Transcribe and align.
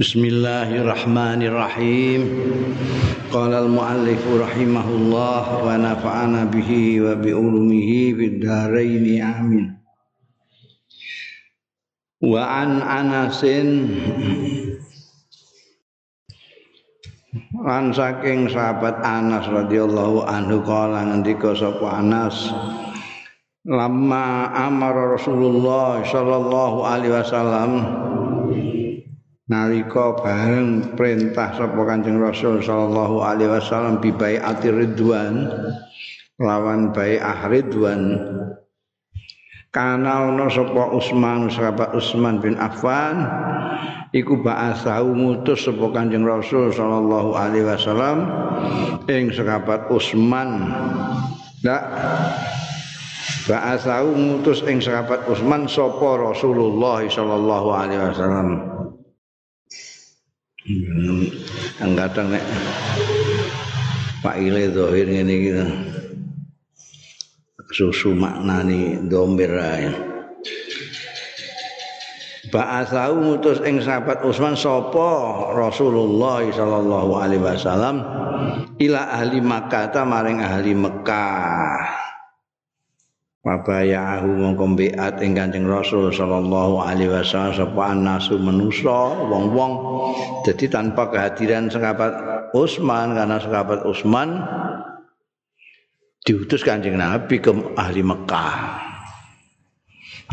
Bismillahirrahmanirrahim. 0.00 2.24
Qala 3.28 3.68
al-muallif 3.68 4.24
rahimahullah 4.24 5.60
wa 5.60 5.76
nafa'ana 5.76 6.48
bihi 6.48 7.04
wa 7.04 7.20
bi 7.20 7.36
ulumihi 7.36 8.16
fid 8.16 8.40
amin. 8.48 9.76
Wa 12.16 12.64
an 12.64 12.80
Anasin 12.80 13.92
An 17.60 17.92
saking 17.92 18.48
sahabat 18.48 19.04
Anas 19.04 19.52
radhiyallahu 19.52 20.24
anhu 20.24 20.64
kala 20.64 21.12
ngendika 21.12 21.52
sapa 21.52 22.00
Anas 22.00 22.48
Lama 23.68 24.48
amara 24.56 25.20
Rasulullah 25.20 26.00
sallallahu 26.08 26.88
alaihi 26.88 27.12
wasallam 27.12 28.08
nalika 29.50 30.14
bareng 30.22 30.94
perintah 30.94 31.50
sapa 31.58 31.82
Kanjeng 31.82 32.22
Rasul 32.22 32.62
sallallahu 32.62 33.18
alaihi 33.18 33.50
wasallam 33.50 33.98
bi 33.98 34.14
bai'ati 34.14 34.70
ridwan 34.70 35.50
lawan 36.38 36.94
bai'ah 36.94 37.50
ridwan. 37.50 38.02
Kana 39.74 40.30
ono 40.30 40.46
sapa 40.50 40.94
Utsman 40.94 41.50
sahabat 41.50 41.94
Utsman 41.94 42.38
bin 42.38 42.58
Affan 42.62 43.26
iku 44.14 44.38
ba'asahu 44.38 45.14
mutus 45.18 45.66
sapa 45.66 45.86
Kanjeng 45.90 46.22
Rasul 46.22 46.70
sallallahu 46.70 47.34
alaihi 47.34 47.66
wasallam 47.66 48.30
ing 49.10 49.34
sahabat 49.34 49.90
Utsman 49.90 50.70
ndak? 51.66 51.82
Ba'asahu 53.50 54.14
mutus 54.14 54.62
ing 54.62 54.78
sahabat 54.78 55.26
Utsman 55.26 55.66
sapa 55.66 56.18
Rasulullah 56.22 57.02
sallallahu 57.02 57.68
alaihi 57.74 58.02
wasallam 58.10 58.79
Ang 61.80 61.96
kadang 61.96 62.36
nek 62.36 62.44
Pak 64.20 64.36
Ile 64.36 64.68
zahir 64.68 65.08
ngene 65.08 65.32
iki. 65.32 65.50
Susu 67.72 68.12
maknani 68.12 69.08
domir 69.08 69.56
ae. 69.56 69.88
Ba'asau 72.50 73.14
mutus 73.24 73.62
ing 73.62 73.78
sahabat 73.78 74.26
Utsman 74.26 74.58
sapa 74.58 75.08
Rasulullah 75.54 76.42
sallallahu 76.42 77.12
alaihi 77.14 77.46
wasallam 77.46 78.02
ila 78.76 79.00
ahli 79.16 79.38
Makkah 79.38 79.94
maring 80.02 80.42
ahli 80.42 80.74
Mekah. 80.74 81.99
Wabayahu 83.40 84.36
mongko 84.36 84.76
mbiat 84.76 85.24
ing 85.24 85.32
Kanjeng 85.32 85.64
Rasul 85.64 86.12
sallallahu 86.12 86.84
alaihi 86.84 87.08
wasallam 87.08 87.56
sapa 87.56 87.96
anasu 87.96 88.36
manusa 88.36 89.16
wong-wong 89.16 89.72
dadi 90.44 90.68
tanpa 90.68 91.08
kehadiran 91.08 91.72
sahabat 91.72 92.12
Utsman 92.52 93.16
karena 93.16 93.40
sahabat 93.40 93.88
Utsman 93.88 94.44
diutus 96.28 96.60
Kanjeng 96.60 97.00
Nabi 97.00 97.40
ke 97.40 97.48
ahli 97.80 98.04
Mekah. 98.04 98.76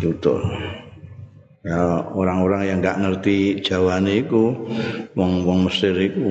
Diutus. 0.04 0.44
Ya, 1.64 2.04
orang-orang 2.12 2.68
yang 2.68 2.84
enggak 2.84 3.00
ngerti 3.00 3.64
Jawane 3.64 4.20
iku 4.28 4.52
wong-wong 5.16 5.72
Mesir 5.72 5.96
iku 5.96 6.28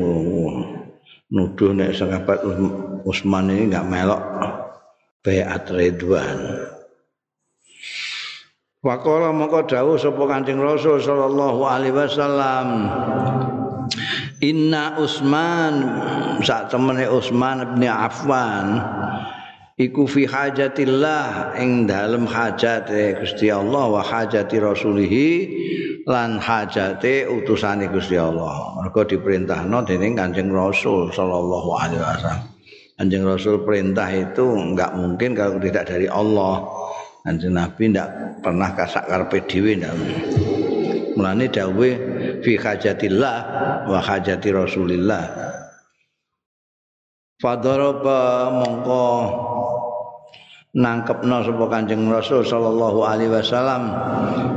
nuduh 1.33 1.73
nek 1.73 1.97
sahabat 1.97 2.45
Utsman 3.09 3.49
ini 3.49 3.73
enggak 3.73 3.89
melok 3.89 4.21
Bayat 5.27 5.67
Ridwan. 5.75 6.39
Waqala 8.87 9.35
maka 9.35 9.67
dawuh 9.67 9.99
sapa 9.99 10.23
Kanjeng 10.31 10.63
Rasul 10.63 11.03
sallallahu 11.03 11.67
alaihi 11.67 11.91
wasallam 11.91 12.87
Inna 14.39 14.95
Utsman 15.03 15.75
sak 16.47 16.71
temene 16.71 17.11
Utsman 17.11 17.75
bin 17.75 17.91
Affan 17.91 18.79
iku 19.75 20.07
fi 20.07 20.31
hajatillah 20.31 21.59
ing 21.59 21.91
dalem 21.91 22.31
hajate 22.31 23.19
Gusti 23.19 23.51
Allah 23.51 23.91
wa 23.91 24.07
hajati 24.07 24.63
rasulihi 24.63 25.29
lan 26.07 26.39
hajate 26.39 27.27
utusane 27.27 27.91
Gusti 27.91 28.15
Allah. 28.15 28.79
Mergo 28.79 29.03
diperintahno 29.03 29.83
dening 29.83 30.15
Kanjeng 30.15 30.55
Rasul 30.55 31.11
sallallahu 31.11 31.69
alaihi 31.75 31.99
wasallam. 31.99 32.56
Kanjeng 32.97 33.29
Rasul 33.29 33.61
perintah 33.61 34.09
itu 34.09 34.57
enggak 34.57 34.97
mungkin 34.97 35.37
kalau 35.37 35.61
tidak 35.61 35.85
dari 35.85 36.09
Allah. 36.09 36.65
Kanjeng 37.29 37.53
Nabi 37.53 37.93
enggak 37.93 38.41
pernah 38.41 38.73
kasak 38.73 39.05
karepe 39.05 39.45
dhewe 39.45 39.77
ndak. 39.77 39.93
Mulane 41.13 41.53
dawuh 41.53 41.93
fi 42.41 42.53
hajatillah 42.57 43.37
wa 43.85 44.01
hajati 44.01 44.49
Rasulillah. 44.49 45.25
Fadaraba 47.37 48.49
mongko 48.49 49.05
nangkepno 50.73 51.37
sapa 51.45 51.65
Kanjeng 51.69 52.09
Rasul 52.09 52.49
sallallahu 52.49 53.05
alaihi 53.05 53.29
wasallam 53.29 53.93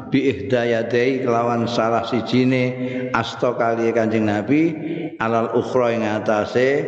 bi 0.08 0.32
ihdayati 0.32 1.28
kelawan 1.28 1.68
salah 1.68 2.08
sijine 2.08 2.72
asta 3.12 3.52
kali 3.56 3.92
Kanjeng 3.92 4.32
Nabi 4.32 4.76
alal 5.20 5.52
ukhra 5.60 5.92
ing 5.92 6.08
atase 6.08 6.88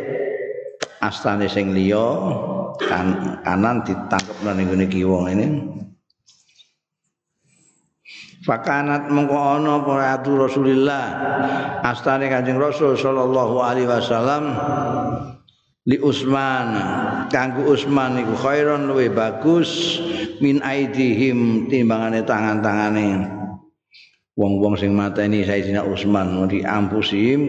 astane 1.02 1.50
sing 1.50 1.74
liya 1.74 2.06
kan, 2.78 3.42
kanan 3.42 3.82
ditangkep 3.82 4.38
nang 4.46 4.62
ngene 4.62 4.86
kiwa 4.86 5.26
ini. 5.34 5.46
Fakanat 8.42 9.06
mengko 9.06 9.38
ana 9.38 9.86
para 9.86 10.18
Rasulillah? 10.18 11.04
Astane 11.86 12.26
Kanjeng 12.26 12.58
Rasul 12.58 12.98
sallallahu 12.98 13.62
alaihi 13.62 13.86
wasallam 13.86 14.58
li 15.86 15.98
Utsman 16.02 16.74
kanggo 17.30 17.70
Utsman 17.70 18.18
iku 18.18 18.34
khairon 18.34 18.90
luwe 18.90 19.14
bagus 19.14 20.02
min 20.42 20.58
aidihim 20.58 21.70
timbangane 21.70 22.26
tangan-tangane. 22.26 23.30
Wong-wong 24.34 24.74
sing 24.74 24.90
mateni 24.90 25.46
Sayyidina 25.46 25.86
Utsman 25.86 26.34
diampusim 26.50 27.46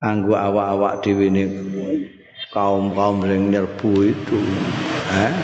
kanggo 0.00 0.32
awak-awak 0.32 1.04
dhewe 1.04 1.28
kaum-kaum 2.54 3.18
yang 3.26 3.50
nyerbu 3.50 4.14
itu 4.14 4.40
eh? 5.10 5.34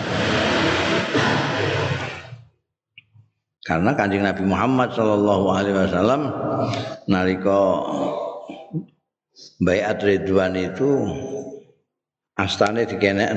karena 3.67 3.91
kanjeng 3.99 4.23
Nabi 4.23 4.47
Muhammad 4.47 4.95
Shallallahu 4.95 5.47
Alaihi 5.51 5.75
Wasallam 5.75 6.23
nalika 7.11 7.61
bayat 9.59 9.99
Ridwan 10.07 10.55
itu 10.55 10.91
astane 12.39 12.87
dikenek 12.87 13.35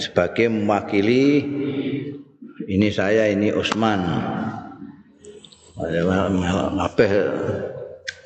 sebagai 0.00 0.48
mewakili 0.48 1.44
ini 2.64 2.88
saya 2.88 3.28
ini 3.28 3.52
Utsman 3.52 4.00
apa 6.80 7.04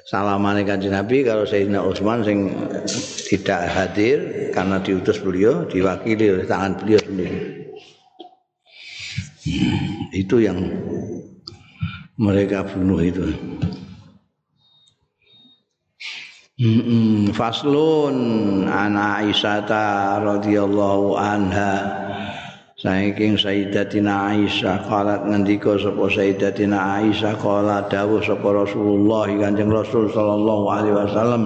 salamane 0.06 0.62
kanjeng 0.62 0.94
Nabi 0.94 1.26
kalau 1.26 1.42
Sayyidina 1.42 1.82
Utsman 1.82 2.22
sing 2.22 2.54
tidak 3.26 3.66
hadir 3.74 4.18
karena 4.54 4.78
diutus 4.78 5.18
beliau 5.18 5.66
diwakili 5.66 6.30
oleh 6.30 6.46
tangan 6.46 6.78
beliau 6.78 7.02
sendiri. 7.02 7.66
Itu 10.14 10.38
yang 10.38 10.62
mereka 12.14 12.62
bunuh 12.62 13.02
itu. 13.02 13.26
Faslun 17.36 18.16
ana 18.64 19.20
Aisyah 19.20 20.24
radhiyallahu 20.24 21.18
anha 21.20 21.72
saking 22.76 23.40
Sayyidatina 23.40 24.36
Aisyah 24.36 24.84
qalat 24.84 25.24
ngendika 25.24 25.80
sapa 25.80 26.12
Sayyidatina 26.12 27.00
Aisyah 27.00 27.40
qala 27.40 27.88
dawuh 27.88 28.20
sapa 28.20 28.52
Rasulullah 28.52 29.24
Kanjeng 29.32 29.72
Rasul 29.72 30.12
sallallahu 30.12 30.64
alaihi 30.68 30.96
wasallam 31.00 31.44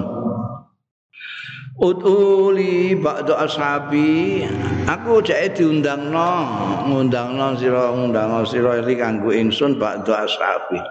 Utuli 1.80 2.98
ba'da 2.98 3.47
ashabi 3.47 4.42
aku 4.91 5.22
jake 5.22 5.54
diundangno 5.54 6.44
ngundangno 6.91 7.56
sira 7.56 7.94
ngundangno 7.94 8.42
sira 8.42 8.83
iki 8.83 8.98
kanggo 8.98 9.30
ingsun 9.30 9.78
ba'da 9.78 10.26
ashabi 10.26 10.83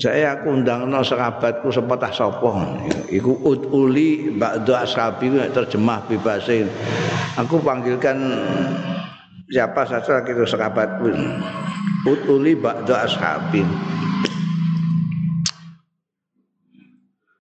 saya 0.00 0.32
aku 0.32 0.56
undangno 0.56 1.04
sahabatku 1.04 1.68
sepatah 1.68 2.08
sapa? 2.08 2.48
Iku 3.12 3.36
utuli 3.44 4.32
ba'da 4.32 4.88
ashabi 4.88 5.28
terjemah 5.52 6.08
bebas 6.08 6.48
aku 7.36 7.60
panggilkan 7.60 8.16
siapa 9.52 9.84
saja 9.84 10.24
gitu 10.24 10.48
sahabatku 10.48 11.12
utuli 12.08 12.56
ba'da 12.56 13.04
ashabi. 13.04 13.60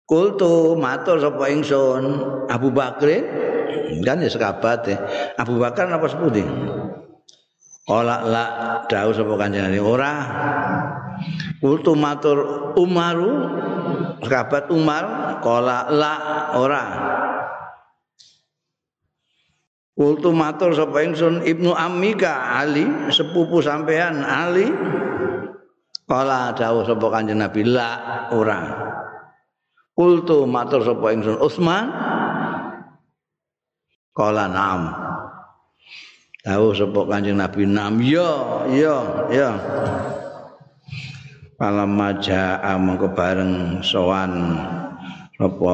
Kultu 0.10 0.74
matur 0.82 1.22
sapa 1.22 1.46
ingsun? 1.46 2.04
Abu 2.50 2.74
Bakrin 2.74 3.22
kan 4.02 4.18
ya 4.18 4.34
sahabat 4.34 4.90
ya. 4.90 4.98
Abu 5.38 5.62
Bakar 5.62 5.94
apa 5.94 6.10
seputi? 6.10 6.42
Ola 7.90 8.22
la 8.22 8.46
dawuh 8.86 9.10
sapa 9.10 9.34
kanjeng 9.42 9.82
ora. 9.82 10.14
Kultu 11.58 11.98
matur 11.98 12.74
Umaru 12.78 13.32
sahabat 14.22 14.70
Umar 14.70 15.04
kala 15.42 15.90
la 15.90 16.14
ora. 16.58 16.84
Kultu 19.98 20.30
matur 20.34 20.74
sapa 20.78 21.02
ingsun? 21.06 21.42
Ibnu 21.46 21.74
Ammika 21.74 22.58
Ali 22.58 22.86
sepupu 23.10 23.62
sampean 23.62 24.22
Ali. 24.22 24.70
Kala 26.06 26.54
dawuh 26.54 26.86
sapa 26.86 27.08
Kanjeng 27.08 27.40
Nabi? 27.40 27.62
La 27.66 28.30
ora. 28.34 28.62
Kultu 29.94 30.46
matur 30.50 30.86
sapa 30.86 31.14
ingsun? 31.14 31.38
Utsman. 31.38 31.90
Kala 34.12 34.46
nam 34.52 35.11
Dawuh 36.42 36.74
sapa 36.74 37.06
Kanjeng 37.06 37.38
Nabi? 37.38 37.70
Nam 37.70 38.02
ya 38.02 38.30
ya 38.74 38.98
ya. 39.30 39.50
Palam 41.62 41.94
maja 41.94 42.58
mengko 42.82 43.14
bareng 43.14 43.86
sowan 43.86 44.58
sapa 45.38 45.74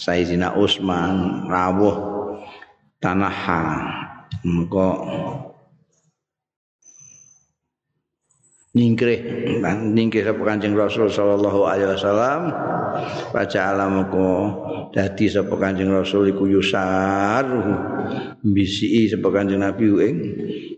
Sayyidina 0.00 0.56
Utsman 0.56 1.44
rawuh 1.52 1.96
tanaha 2.96 3.92
mengko 4.40 4.88
nyingkrih 8.78 9.18
nyingkrih 9.98 10.22
sapa 10.22 10.42
Kanjeng 10.46 10.78
Rasul 10.78 11.10
sallallahu 11.10 11.66
alaihi 11.66 11.90
wasallam. 11.90 12.42
Baca 13.34 13.60
alamku 13.74 14.30
dadi 14.94 15.26
sapa 15.26 15.54
Kanjeng 15.58 15.90
Rasul 15.90 16.30
iku 16.30 16.46
yusar. 16.46 17.42
Bisiki 18.46 19.10
sapa 19.10 19.28
Kanjeng 19.34 19.66
Nabi 19.66 19.86
ing 19.98 20.14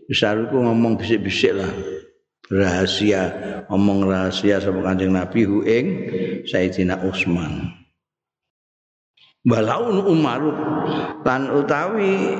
yusar 0.09 0.41
iku 0.49 0.57
ngomong 0.65 0.97
bisik-bisik 0.97 1.53
lah. 1.53 1.69
Rahasia 2.51 3.21
omong 3.69 4.09
rahasia 4.09 4.57
sapa 4.57 4.81
Kanjeng 4.81 5.13
Nabi 5.13 5.45
hu 5.45 5.61
ing 5.61 5.85
Sayyidina 6.49 7.05
Utsman. 7.05 7.77
Balaun 9.41 10.05
Umar 10.05 10.41
lan 11.25 11.49
utawi 11.49 12.37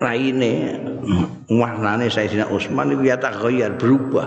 raine 0.00 0.80
warnane 1.52 2.08
Sayyidina 2.08 2.48
Utsman 2.48 2.96
iku 2.96 3.04
ya 3.04 3.20
taghayyar 3.20 3.76
berubah. 3.76 4.26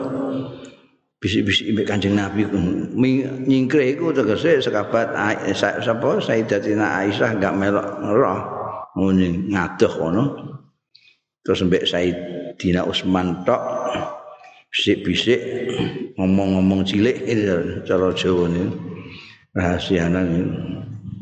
Bisik-bisik 1.17 1.71
mbek 1.73 1.87
Kanjeng 1.87 2.19
Nabi 2.19 2.45
nyingkre 3.47 3.95
iku 3.95 4.13
tegese 4.13 4.59
sekabat 4.61 5.15
sapa 5.57 6.19
Sayyidatina 6.21 7.01
Aisyah 7.01 7.39
enggak 7.39 7.55
melok 7.57 7.87
ngeroh 8.05 8.39
ngene 8.93 9.49
ngadoh 9.49 9.93
ngono. 9.97 10.23
Terus 11.41 11.63
mbek 11.65 11.89
Sayyidina 11.89 12.85
Utsman 12.85 13.41
tok 13.47 13.61
bisik-bisik 14.69 15.41
ngomong-ngomong 16.19 16.85
cilik 16.85 17.25
cara 17.87 18.13
Jawa 18.13 18.45
ini 18.51 18.63
rahasianan 19.57 20.27
ini. 20.27 20.43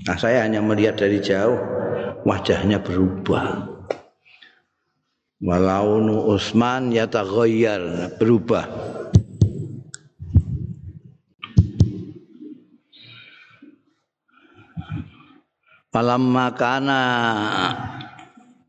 Nah, 0.01 0.17
saya 0.17 0.43
hanya 0.43 0.65
melihat 0.65 0.97
dari 0.97 1.21
jauh 1.21 1.61
wajahnya 2.25 2.81
berubah. 2.81 3.70
Walaunu 5.41 6.29
Utsman 6.37 6.93
yataghayyar 6.93 8.13
berubah. 8.21 8.69
Palam 15.89 16.29
makana 16.29 17.01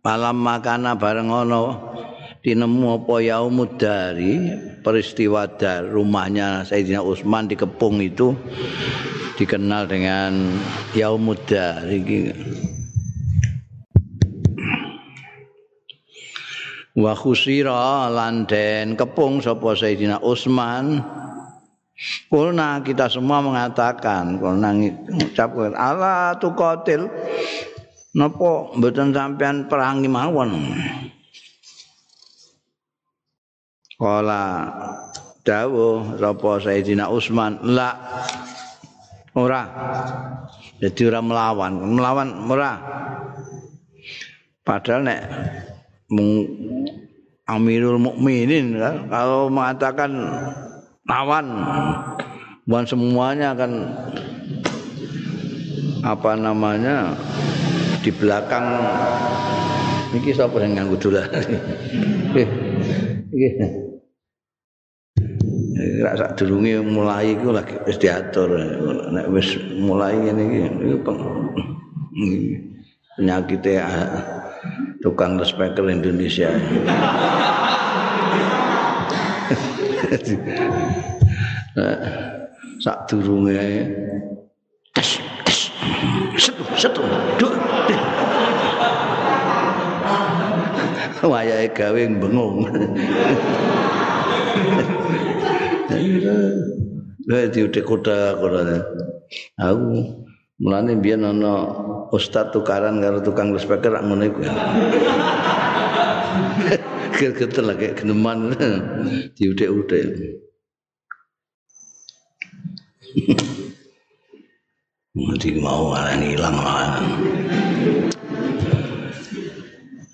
palam 0.00 0.40
makana 0.40 0.96
bareng 0.96 1.28
ono 1.28 1.92
dinemu 2.40 3.04
apa 3.04 3.14
yaumud 3.20 3.78
dari 3.78 4.50
peristiwa 4.80 5.46
dar 5.46 5.86
rumahnya 5.86 6.64
Sayyidina 6.66 7.04
Utsman 7.04 7.52
di 7.52 7.54
Kepung 7.54 8.00
itu 8.00 8.34
dikenal 9.36 9.86
dengan 9.92 10.56
yaumud 10.96 11.38
wa 16.92 17.12
khusira 17.16 18.08
lan 18.12 18.44
den 18.44 18.94
kepung 18.96 19.40
sapa 19.40 19.72
Sayyidina 19.76 20.20
Utsman. 20.20 21.00
Kulna 22.32 22.82
kita 22.82 23.06
semua 23.06 23.38
mengatakan 23.44 24.40
Kulna 24.40 24.74
ngucapkan 24.74 25.76
Allah 25.76 26.34
tukotil 26.40 27.06
Napa 28.16 28.74
mboten 28.74 29.14
sampean 29.14 29.70
perangi 29.70 30.10
mawon 30.10 30.50
Kala 34.02 34.66
dawuh 35.46 36.18
sapa 36.18 36.50
Sayyidina 36.58 37.06
Utsman 37.06 37.62
la 37.62 37.94
ora. 39.38 39.62
Jadi 40.82 41.02
ora 41.06 41.20
melawan 41.22 41.72
melawan 41.78 42.28
ora. 42.50 42.72
Padahal 44.66 45.06
nek 45.06 45.20
Amirul 47.48 47.96
Mukminin 47.96 48.76
kalau 49.08 49.48
mengatakan 49.48 50.12
lawan 51.08 51.46
bukan 52.68 52.84
semuanya 52.84 53.56
akan 53.56 53.72
apa 56.02 56.30
namanya 56.36 57.16
di 58.02 58.10
belakang. 58.12 58.66
Ini 60.12 60.28
siapa 60.28 60.60
yang 60.60 60.76
nganggu 60.76 60.96
dolar? 61.00 61.24
Iki 63.32 63.48
Rak 65.82 66.14
sak 66.18 66.30
durunge 66.38 66.78
mulai 66.84 67.32
iku 67.32 67.50
lagi 67.50 67.74
wis 67.88 67.96
diatur. 67.96 68.60
Nek 69.10 69.26
wis 69.32 69.56
mulai 69.80 70.14
ngene 70.14 70.42
iki 70.46 70.96
penyakit 73.16 73.64
tukang 75.02 75.38
speaker 75.42 75.88
Indonesia. 75.90 76.50
sak 82.82 83.06
durunge 83.06 83.86
setu 86.34 86.62
setu 86.74 87.02
duk 87.38 87.54
wayahe 91.22 91.70
gawe 91.70 92.02
bengong 92.18 92.66
Lah 97.30 97.46
diutek 97.54 97.86
kota 97.86 98.34
kota. 98.34 98.82
Aku 99.62 100.21
mulane 100.62 100.94
biyen 101.02 101.26
ana 101.26 101.74
ustaz 102.14 102.54
tukaran 102.54 103.02
karo 103.02 103.18
tukang 103.18 103.50
speaker 103.58 103.98
rak 103.98 104.06
ngono 104.06 104.22
iku. 104.30 104.40
Gegeter 107.18 107.66
lagi 107.66 107.90
geneman 107.98 108.54
diutek-utek. 109.36 110.06
Nanti 115.12 115.48
mau 115.64 115.92
arani 115.92 116.32
ilang 116.38 116.56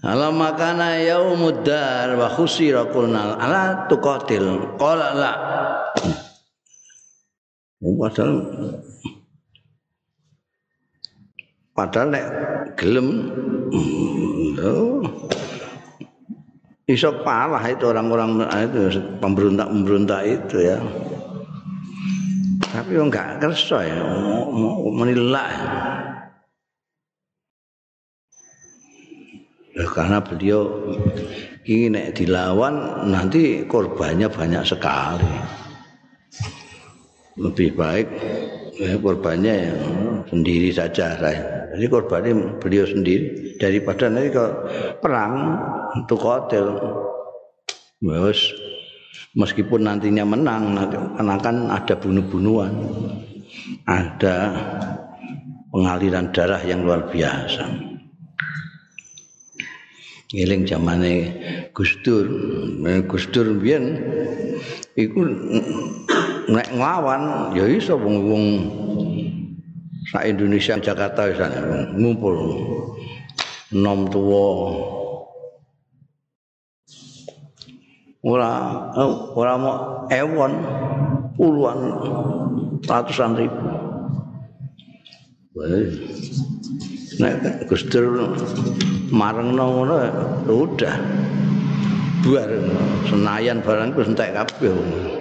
Alam 0.08 0.40
makana 0.40 0.96
yaumud 1.04 1.68
dar 1.68 2.16
wa 2.16 2.32
khusira 2.32 2.88
qulna 2.88 3.36
ala 3.36 3.84
tuqatil 3.92 4.78
qala 4.80 5.10
la 5.12 5.32
oh, 7.84 7.92
padahal 7.98 8.34
padahal 11.78 12.10
nek 12.10 12.26
gelem 12.74 13.30
iso 16.90 17.22
palah 17.22 17.62
itu 17.70 17.86
orang-orang 17.86 18.42
itu 18.66 18.98
pemberontak-pemberontak 19.22 20.22
itu 20.26 20.56
ya. 20.74 20.82
Tapi 22.72 22.98
enggak 22.98 23.38
kerso 23.38 23.78
ya. 23.78 24.02
Menilai. 24.90 25.54
Karena 29.78 30.18
beliau 30.18 30.90
ingin 31.62 32.10
dilawan 32.16 33.06
nanti 33.06 33.62
korbannya 33.68 34.26
banyak 34.26 34.66
sekali. 34.66 35.34
Lebih 37.38 37.78
baik 37.78 38.08
ya, 38.78 38.94
korbannya 38.98 39.54
yang 39.68 39.78
sendiri 40.30 40.70
saja 40.70 41.18
saya. 41.18 41.42
jadi 41.74 41.86
korbannya 41.90 42.58
beliau 42.62 42.86
sendiri. 42.86 43.58
Daripada 43.58 44.06
nanti 44.06 44.30
kalau 44.30 44.54
perang 45.02 45.34
untuk 45.98 46.18
hotel. 46.22 46.66
Bos 47.98 48.38
meskipun 49.34 49.82
nantinya 49.90 50.22
menang 50.22 50.78
nanti 50.78 50.94
kan 51.18 51.66
ada 51.66 51.94
bunuh-bunuhan. 51.98 52.72
Ada 53.84 54.36
pengaliran 55.74 56.30
darah 56.30 56.62
yang 56.62 56.86
luar 56.86 57.10
biasa. 57.10 57.66
Eling 60.28 60.68
zamane 60.68 61.14
Gus 61.72 61.98
Dur. 62.04 62.28
Gus 63.08 63.24
Dur 63.32 63.58
biyen 63.58 63.96
iku 64.92 65.24
nek 66.48 66.72
nglawan 66.72 67.52
ya 67.52 67.68
iso 67.68 67.92
wong-wong 68.00 68.44
sak 70.08 70.24
Indonesia 70.24 70.80
Jakarta 70.80 71.28
wis 71.28 71.40
ngumpul. 71.92 72.36
Nom 73.68 74.08
tuwa. 74.08 74.48
Ora 78.24 78.50
ora 79.36 79.54
mau 79.60 79.76
ewon 80.08 80.52
puluhan 81.36 81.78
ratusan 82.88 83.36
ribu. 83.36 83.68
Nek 87.20 87.68
Gus 87.68 87.84
Dur 87.92 88.32
marengno 89.12 89.84
ngono 89.84 89.96
udah 90.48 90.96
buar 92.24 92.48
senayan 93.12 93.60
barang 93.60 93.92
wis 93.92 94.08
entek 94.08 94.32
kabeh. 94.32 95.17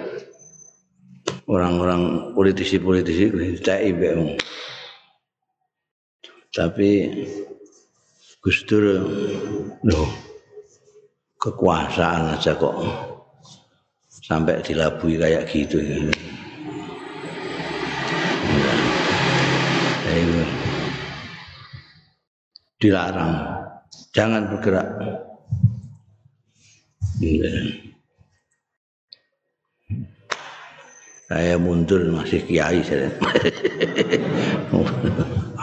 Orang-orang 1.48 2.36
politisi-politisi 2.36 3.32
entek 3.32 3.80
mbek. 3.96 4.36
Tapi 6.52 6.90
Gus 8.44 8.68
Dur 8.68 8.84
loh 9.84 10.08
kekuasaan 11.40 12.36
aja 12.36 12.52
kok 12.52 12.76
sampai 14.28 14.60
dilabui 14.60 15.16
kayak 15.16 15.48
gitu 15.48 15.80
ya. 15.80 15.96
dilarang 22.78 23.34
jangan 24.14 24.46
bergerak 24.54 24.86
saya 31.28 31.60
mundur 31.60 32.08
masih 32.08 32.40
kiai 32.48 32.80
saya. 32.80 33.12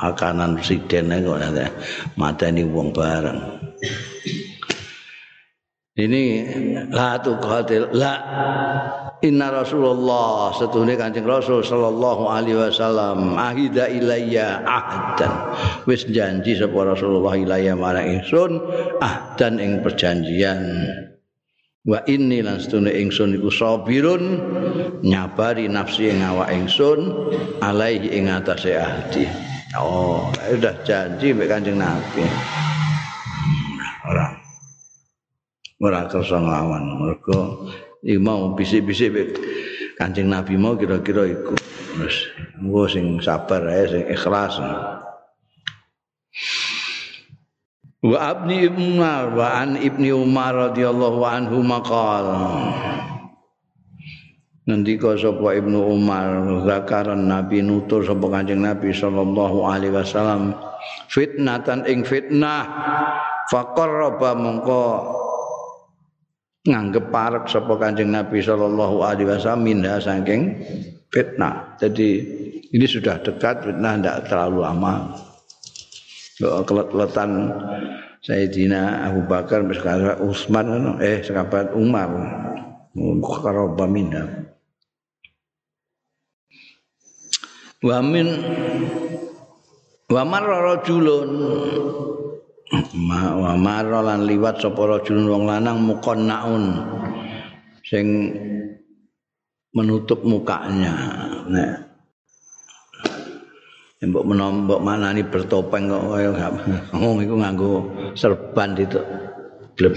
Akanan 0.06 0.62
presiden 0.62 1.10
kok 1.10 1.42
ada 1.42 1.66
ini 2.54 2.62
uang 2.62 2.94
bareng. 2.94 3.42
Ini 5.96 6.24
la 6.94 7.18
tu 7.18 7.34
la 7.96 8.14
Inna 9.24 9.48
Rasulullah 9.50 10.54
setune 10.54 10.94
Kanjeng 11.00 11.26
Rasul 11.26 11.66
sallallahu 11.66 12.30
alaihi 12.30 12.62
wasallam 12.62 13.34
ahida 13.34 13.90
ilayya 13.90 14.62
ahdan. 14.68 15.34
Wis 15.90 16.06
janji 16.06 16.60
sapa 16.60 16.94
Rasulullah 16.94 17.34
ilayya 17.40 17.74
marang 17.74 18.22
ingsun 18.22 18.60
ahdan 19.02 19.58
ing 19.58 19.82
perjanjian 19.82 20.62
wa 21.86 22.02
inni 22.10 22.42
lan 22.42 22.58
setune 22.58 22.90
ingsun 22.90 23.38
iku 23.38 23.54
sabirun 23.54 24.42
nyabari 25.06 25.70
nafsi 25.70 26.10
ing 26.10 26.26
awak 26.26 26.50
ingsun 26.50 27.14
alaihi 27.62 28.10
ing 28.10 28.26
atase 28.26 28.74
ahdi 28.74 29.30
oh 29.78 30.32
udah 30.56 30.76
janji 30.88 31.36
mek 31.36 31.52
Kanjeng 31.52 31.78
Nabi. 31.80 32.24
Ora. 34.08 34.28
Ora 35.84 36.00
kersa 36.08 36.40
nglawan. 36.40 36.84
Mergo 37.04 37.68
iki 38.00 38.18
mau 38.22 38.56
bisik-bisik 38.56 39.36
Kanjeng 40.00 40.32
Nabi 40.32 40.56
mau 40.56 40.80
kira-kira 40.80 41.28
iku. 41.28 41.56
Terus 41.96 42.92
sing 42.92 43.24
sabar 43.24 43.64
ae 43.72 43.84
sing 43.88 44.04
ikhlas 44.12 44.60
Wa 48.06 48.18
abni 48.22 48.70
Umar 48.70 49.34
wa 49.34 49.66
an 49.66 49.82
ibni 49.82 50.14
Umar 50.14 50.54
radhiyallahu 50.54 51.26
anhu 51.26 51.66
maqal 51.66 52.26
Ngendika 54.66 55.18
sapa 55.18 55.58
Ibnu 55.58 55.78
Umar 55.94 56.26
zakaran 56.70 57.26
Nabi 57.26 57.66
nutur 57.66 58.06
sapa 58.06 58.26
Kanjeng 58.30 58.62
Nabi 58.62 58.94
sallallahu 58.94 59.66
alaihi 59.66 59.94
wasallam 59.94 60.54
fitnatan 61.10 61.86
ing 61.86 62.06
fitnah 62.06 62.66
faqarraba 63.50 64.34
mongko 64.38 64.86
nganggep 66.66 67.10
parek 67.14 67.46
sapa 67.50 67.74
Kanjeng 67.78 68.10
Nabi 68.10 68.42
sallallahu 68.42 69.06
alaihi 69.06 69.34
wasallam 69.34 69.66
minha 69.66 70.02
saking 70.02 70.62
fitnah. 71.14 71.78
Jadi 71.78 72.10
ini 72.70 72.86
sudah 72.90 73.22
dekat 73.22 73.66
fitnah 73.66 73.98
tidak 73.98 74.30
terlalu 74.30 74.66
lama. 74.66 74.94
Kelet-keletan 76.36 77.32
Sayyidina 78.20 79.08
Abu 79.08 79.24
Bakar 79.24 79.64
sekarang 79.72 80.20
Utsman 80.26 81.00
eh 81.00 81.24
sahabat 81.24 81.72
Umar. 81.78 82.12
Qaraba 83.24 83.86
minha. 83.88 84.24
Wa 87.84 88.00
min 88.02 88.28
wa 90.12 90.24
marra 90.28 90.76
rajulun. 90.76 91.30
Wa 93.14 93.54
maro 93.56 94.02
lan 94.02 94.26
liwat 94.26 94.58
sapa 94.58 94.82
rajul 94.84 95.30
wong 95.30 95.46
lanang 95.46 95.86
muqannaun. 95.86 96.64
Sing 97.86 98.08
menutup 99.72 100.26
mukanya. 100.26 100.96
Nek 101.46 101.85
mbok 104.08 104.26
menombok 104.26 104.80
manani 104.82 105.26
bertopeng 105.26 105.90
kok 105.90 106.04
kaya 106.14 106.30
ngomong 106.94 107.26
iku 107.26 107.36
nganggo 107.38 107.72
serban 108.14 108.78
itu 108.78 109.02
bleb 109.76 109.94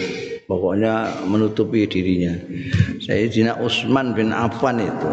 pokoknya 0.49 1.23
menutupi 1.29 1.85
dirinya. 1.87 2.35
Sayyidina 3.05 3.61
Utsman 3.61 4.17
bin 4.17 4.33
Affan 4.35 4.81
itu. 4.83 5.09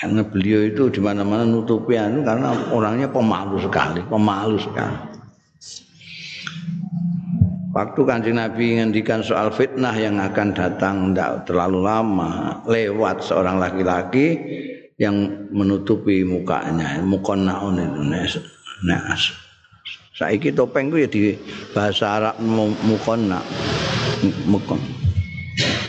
Karena 0.00 0.24
beliau 0.24 0.64
itu 0.64 0.88
di 0.88 1.00
mana-mana 1.04 1.44
nutupi 1.44 1.92
anu 2.00 2.24
karena 2.24 2.56
orangnya 2.72 3.12
pemalu 3.12 3.60
sekali 3.60 4.00
pemalu 4.08 4.56
sekali. 4.56 4.96
Waktu 7.70 8.00
kanjeng 8.02 8.40
Nabi 8.40 8.80
ngendikan 8.80 9.22
soal 9.22 9.52
fitnah 9.52 9.94
yang 9.94 10.18
akan 10.18 10.56
datang 10.56 11.12
tidak 11.12 11.46
terlalu 11.46 11.86
lama 11.86 12.64
lewat 12.66 13.22
seorang 13.22 13.62
laki-laki 13.62 14.40
yang 15.00 15.48
menutupi 15.48 16.20
mukanya 16.28 17.00
mukonnaun 17.00 17.80
itu 17.80 18.00
nas 18.84 19.32
saiki 20.20 20.52
topeng 20.52 20.92
ya 20.92 21.08
di 21.08 21.32
bahasa 21.72 22.20
Arab 22.20 22.36
mukonna 22.84 23.40
mukon. 24.44 24.76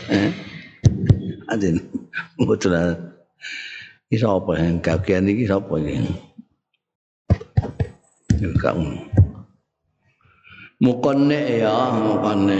Eh? 0.08 0.32
Adin 1.52 1.84
betul 2.40 2.72
iki 4.08 4.16
sapa 4.16 4.56
yang 4.56 4.80
kagian 4.80 5.28
iki 5.28 5.44
sapa 5.44 5.76
iki 5.76 6.00
kamu 8.56 9.04
mukonne 10.80 11.40
ya 11.60 11.92
mukonne 11.92 12.58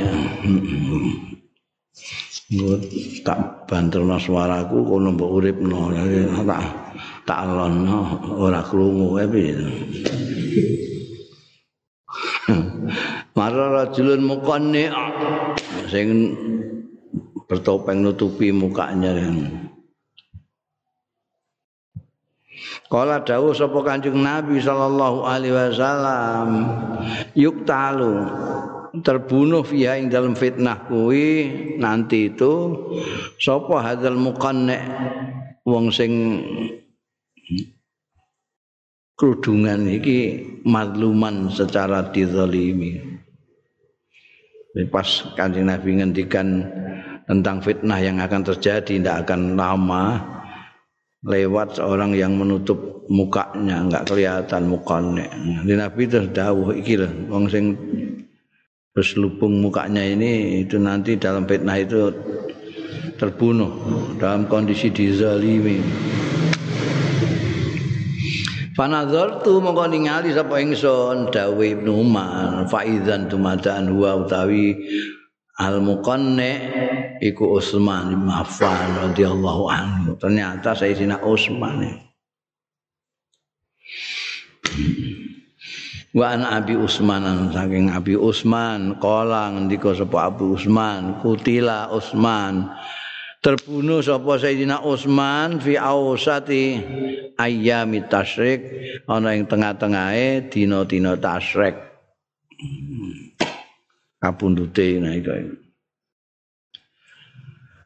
tak 3.24 3.64
banterno 3.64 4.20
suaraku 4.20 4.84
kono 4.84 5.16
mbok 5.16 5.30
uripno. 5.40 5.92
Tak 6.44 6.62
tak 7.24 7.40
lono 7.48 8.20
ora 8.36 8.60
krungu 8.60 9.16
wae 9.16 9.26
piye? 9.28 9.56
Mara 13.32 13.66
rajulun 13.72 14.22
mukonne 14.28 14.92
sing 15.88 16.08
bertopeng 17.48 18.04
nutupi 18.04 18.52
mukanya. 18.52 19.16
Kala 22.92 23.24
dawuh 23.24 23.56
sapa 23.56 23.80
Kanjeng 23.80 24.20
Nabi 24.20 24.60
sallallahu 24.60 25.24
alaihi 25.24 25.56
wasallam 25.56 26.48
yuktalu 27.32 28.28
terbunuh 29.00 29.64
via 29.64 29.96
ing 29.96 30.12
dalam 30.12 30.36
fitnah 30.36 30.84
kuwi 30.84 31.48
nanti 31.80 32.28
itu 32.28 32.76
sapa 33.40 33.80
hadzal 33.80 34.20
muqanna 34.20 34.76
wong 35.64 35.88
sing 35.88 36.12
kerudungan 39.16 39.88
iki 39.88 40.44
madluman 40.68 41.48
secara 41.48 42.12
dizalimi 42.12 43.00
pas 44.92 45.08
kanjeng 45.40 45.72
Nabi 45.72 46.00
ngendikan 46.00 46.68
tentang 47.24 47.64
fitnah 47.64 47.96
yang 47.96 48.20
akan 48.20 48.44
terjadi 48.44 49.00
tidak 49.00 49.24
akan 49.24 49.56
lama 49.56 50.20
lewat 51.22 51.78
seorang 51.78 52.18
yang 52.18 52.34
menutup 52.34 53.06
mukanya 53.06 53.78
enggak 53.78 54.10
kelihatan 54.10 54.66
mukanya. 54.66 55.28
Di 55.62 55.74
Nabi 55.78 56.10
itu 56.10 56.18
dawuh 56.26 56.74
iki 56.74 56.98
lho 56.98 57.08
wong 57.30 57.46
sing 57.46 57.78
berselubung 58.92 59.64
mukanya 59.64 60.04
ini 60.04 60.60
itu 60.60 60.76
nanti 60.76 61.16
dalam 61.16 61.48
fitnah 61.48 61.80
itu 61.80 62.12
terbunuh 63.16 63.72
dalam 64.20 64.44
kondisi 64.44 64.92
dizalimi. 64.92 65.80
Fanadzartu 68.72 69.60
mongko 69.60 69.84
ningali 69.92 70.32
sapa 70.32 70.56
ingsun 70.60 71.28
dawe 71.28 71.64
Ibnu 71.64 71.92
Umar 71.92 72.64
faizan 72.72 73.28
tumadan 73.28 73.92
huwa 73.92 74.24
utawi 74.24 74.76
al 75.60 75.84
muqanni 75.84 76.52
iku 77.20 77.60
Utsman 77.60 78.16
bin 78.16 78.32
Affan 78.32 79.12
radhiyallahu 79.12 79.64
anhu. 79.68 80.16
Ternyata 80.16 80.72
Sayyidina 80.72 81.20
Utsman. 81.20 82.00
Wa 86.12 86.36
an 86.36 86.44
Abi 86.44 86.76
Utsman 86.76 87.24
saking 87.56 87.88
Abi 87.88 88.20
Utsman 88.20 89.00
kala 89.00 89.48
ngendika 89.56 89.96
sapa 89.96 90.28
Abu 90.28 90.60
Utsman 90.60 91.24
kutila 91.24 91.88
Utsman 91.88 92.68
terbunuh 93.40 94.04
sapa 94.04 94.36
Sayyidina 94.36 94.84
Utsman 94.84 95.56
fi 95.56 95.80
ausati 95.80 96.76
ayyami 97.40 98.04
tasyrik. 98.12 98.60
Ana 99.08 99.32
ing 99.32 99.48
tengah-tengahe 99.48 100.52
dina-dina 100.52 101.16
tasyrik. 101.16 101.80
Kapundhute 104.20 105.00
nah 105.00 105.16
iku 105.16 105.32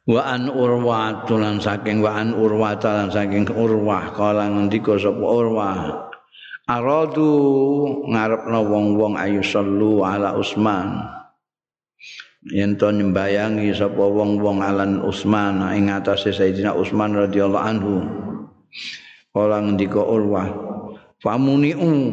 wa 0.06 0.22
an 0.22 0.46
urwa 0.46 1.26
tulan 1.26 1.58
saking 1.58 1.98
wa 1.98 2.14
an 2.14 2.30
urwa 2.30 2.78
lan 2.78 3.10
saking 3.10 3.42
urwah 3.50 4.14
kala 4.14 4.46
ngendika 4.46 4.94
sapa 5.02 5.18
urwah 5.18 6.05
aradu 6.66 7.30
ngarepno 8.10 8.60
wong-wong 8.66 9.14
ayu 9.14 9.38
sallu 9.42 10.02
ala 10.02 10.34
Utsman 10.34 11.06
yen 12.50 12.74
to 12.74 12.90
nyembayangi 12.90 13.70
sapa 13.70 14.02
wong-wong 14.02 14.62
alan 14.62 14.98
Utsman 15.02 15.62
ing 15.74 15.90
atase 15.90 16.34
Sayyidina 16.34 16.74
Utsman 16.74 17.14
radhiyallahu 17.14 17.66
anhu. 17.66 17.94
Kala 19.30 19.62
ngendika 19.62 20.00
Urwah 20.00 20.48
famuniu 21.22 22.10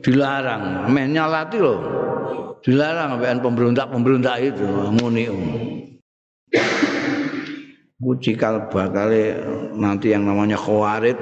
dilarang. 0.00 0.88
Meh 0.90 1.06
nyalati 1.06 1.58
lho. 1.60 1.76
Dilarang 2.64 3.18
ambekan 3.18 3.38
pemberontak-pemberontak 3.44 4.36
itu 4.42 4.66
muniu 4.98 5.34
cikal 8.22 8.70
bakale 8.70 9.36
nanti 9.74 10.14
yang 10.14 10.24
namanya 10.24 10.54
khawarid 10.54 11.18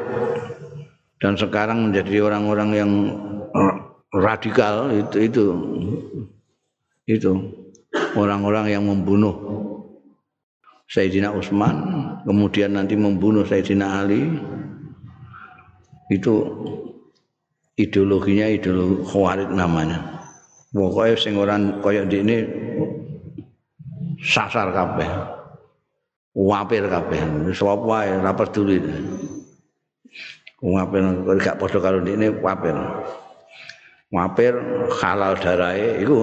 dan 1.16 1.32
sekarang 1.36 1.88
menjadi 1.88 2.28
orang-orang 2.28 2.70
yang 2.76 2.90
radikal 4.12 4.92
itu 4.92 5.16
itu 5.24 5.44
itu. 7.08 7.32
Orang-orang 8.16 8.72
yang 8.72 8.84
membunuh 8.84 9.32
Sayyidina 10.88 11.32
Utsman 11.32 11.76
kemudian 12.28 12.76
nanti 12.76 12.96
membunuh 12.96 13.44
Sayyidina 13.44 14.04
Ali. 14.04 14.24
Itu 16.06 16.34
ideologinya 17.74 18.46
ideologi 18.46 19.04
khawarij 19.10 19.50
namanya. 19.52 19.98
Pokoknya 20.70 21.16
sing 21.16 21.34
orang 21.40 21.80
di 21.82 22.16
ini 22.20 22.36
sasar 24.20 24.70
kabeh 24.76 25.08
wapir 26.36 26.84
kabeh. 26.84 27.50
Sapa 27.56 27.80
wae 27.80 28.12
ora 28.12 28.32
peduli 28.36 28.76
wapir 30.62 31.04
gak 31.40 31.60
padha 31.60 31.78
karo 31.80 32.00
ini 32.04 32.32
wapir 32.40 32.76
wapir 34.08 34.54
halal 35.02 35.36
darahe 35.36 36.00
iku 36.00 36.14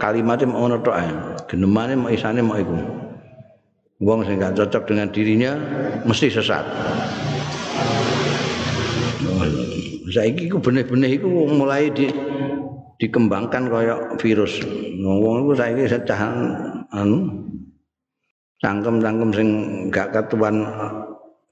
kalimatnya 0.00 0.50
mau 0.50 0.66
ngono 0.66 0.82
tok 0.82 0.96
genemane 1.46 1.94
mau 1.96 2.10
isane 2.10 2.42
mau 2.42 2.58
iku. 2.58 2.76
Wong 3.96 4.28
sing 4.28 4.36
gak 4.36 4.52
cocok 4.60 4.92
dengan 4.92 5.08
dirinya 5.08 5.56
mesti 6.04 6.28
sesat. 6.28 6.64
Saiki 10.12 10.52
iku 10.52 10.60
benih-benih 10.60 11.16
iku 11.16 11.48
mulai 11.48 11.88
di 11.88 12.12
dikembangkan 13.00 13.72
kaya 13.72 13.96
virus. 14.20 14.60
Wong 15.00 15.48
iku 15.48 15.52
saiki 15.56 15.88
secahan 15.88 16.52
anu 16.92 17.24
cangkem-cangkem 18.60 19.30
sing 19.32 19.48
gak 19.88 20.12
ketuan 20.12 20.60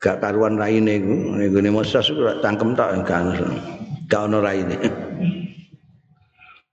gak 0.05 0.21
karuan 0.21 0.61
raine 0.61 1.01
iku 1.01 1.57
ngene 1.57 1.73
mosas 1.73 2.05
iku 2.13 2.29
cangkem 2.45 2.77
tok 2.77 2.93
gak 3.09 3.41
gak 4.05 4.29
ono 4.29 4.45
raine 4.45 4.77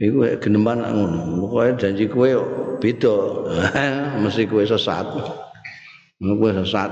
Iku 0.02 0.26
geneman 0.42 0.82
ngono. 0.82 1.46
Pokoke 1.46 1.78
janji 1.78 2.10
kowe 2.10 2.26
beda. 2.82 3.16
Mesti 4.26 4.50
kowe 4.50 4.66
sesat. 4.66 5.06
Kowe 6.18 6.50
sesat. 6.58 6.90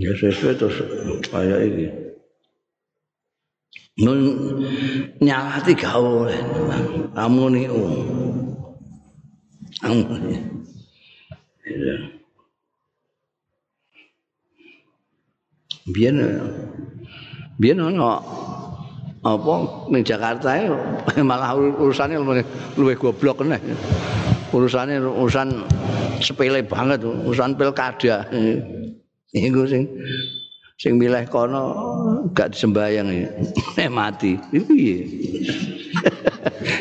Ya 0.00 0.12
sesuai 0.16 0.56
terus 0.56 0.80
kaya 1.28 1.60
iki. 1.68 1.92
Nun 4.00 4.20
nyalati 5.20 5.76
gak 5.76 6.00
oleh. 6.00 6.40
Amuni 7.12 7.68
um. 7.68 7.92
Biyen 15.86 16.18
biyen 17.62 17.78
ono 17.78 18.18
apa 19.22 19.54
ning 19.90 20.02
Jakarta 20.02 20.54
malah 21.30 21.54
urusane 21.54 22.18
luwih 22.74 22.98
goblok 22.98 23.42
kene. 23.42 23.58
Urusane 24.54 24.98
urusan 25.02 25.66
sepele 26.22 26.62
banget, 26.66 27.02
urusan 27.02 27.54
pilkada. 27.58 28.26
Iku 29.36 29.68
sing 29.68 29.90
sing 30.78 30.96
milih 30.98 31.26
kono 31.28 31.74
gak 32.34 32.54
disembayang 32.54 33.10
eh 33.82 33.90
mati. 33.90 34.38
Piye? 34.50 35.06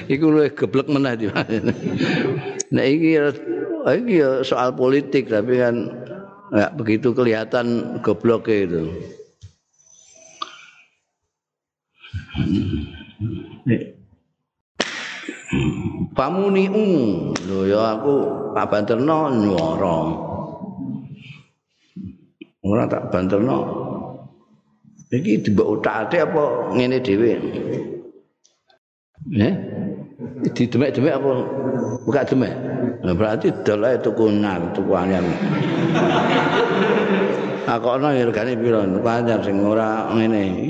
Iku 0.09 0.33
luwih 0.33 0.49
goblok 0.53 0.89
meneh. 0.89 1.29
Nah 2.73 2.85
iki 2.85 3.21
iki 3.85 4.17
soal 4.41 4.73
politik 4.73 5.29
tapi 5.29 5.61
kan 5.61 6.04
enggak 6.55 6.71
begitu 6.79 7.11
kelihatan 7.11 7.99
gobloknya 7.99 8.55
itu. 8.63 8.83
Pamuni 16.15 16.71
u 16.71 16.85
lho 17.35 17.59
ya 17.67 17.99
aku 17.99 18.15
Pak 18.55 18.71
Banterno 18.71 19.27
nyuara. 19.35 19.97
Ora 22.65 22.89
tak 22.89 23.13
banterno. 23.13 23.57
Iki 25.13 25.45
dibok 25.45 25.79
utakake 25.79 26.17
apa 26.17 26.73
ngene 26.73 26.97
dhewe? 26.97 27.31
Eh? 29.37 29.53
Didemek-demek 30.49 31.13
apa 31.13 31.31
buka 32.01 32.25
demek? 32.25 32.53
Nah, 33.03 33.13
berarti 33.17 33.51
dolae 33.65 33.99
tuku 33.99 34.31
nar, 34.31 34.71
tuku 34.71 34.91
anyar. 34.95 35.25
Ya 37.65 38.23
regane 38.29 38.53
piro? 38.55 38.85
Panjang 39.01 39.41
sing 39.41 39.57
ora 39.65 40.13
ngene. 40.13 40.69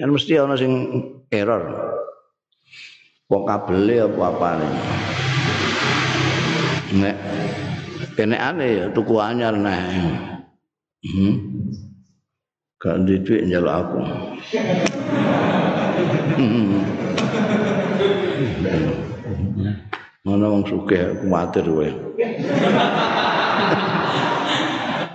Kan 0.00 0.08
mesti 0.08 0.40
ana 0.40 0.56
sing 0.56 0.72
error. 1.28 1.62
Wong 3.28 3.44
kabele 3.46 4.08
apa 4.08 4.22
apane. 4.32 4.68
Nek 6.96 7.16
kene 8.18 8.36
ane 8.40 8.66
ya 8.66 8.84
tuku 8.90 9.14
anyar 9.20 9.54
nah. 9.54 9.78
Hmm. 11.04 11.36
Gak 12.80 13.04
duit 13.04 13.22
duit 13.28 13.44
njaluk 13.44 13.74
aku. 13.76 14.00
Hmm. 16.40 16.80
Mana 20.20 20.52
wong 20.52 20.64
sugih 20.68 21.16
kuwatir 21.24 21.64
kowe. 21.64 21.88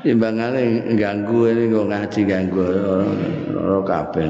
timbangane 0.06 0.94
ganggu 0.94 1.50
ini 1.50 1.74
kok 1.74 1.90
ngaji 1.90 2.22
ganggu 2.30 2.62
ora 3.58 3.80
kabeh 3.82 4.30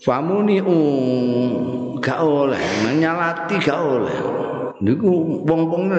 Famuni 0.00 0.56
gak 2.00 2.20
oleh, 2.24 2.64
menyalati 2.88 3.60
gak 3.60 3.76
oleh. 3.84 4.16
Niku 4.80 5.44
wong-wong 5.44 5.92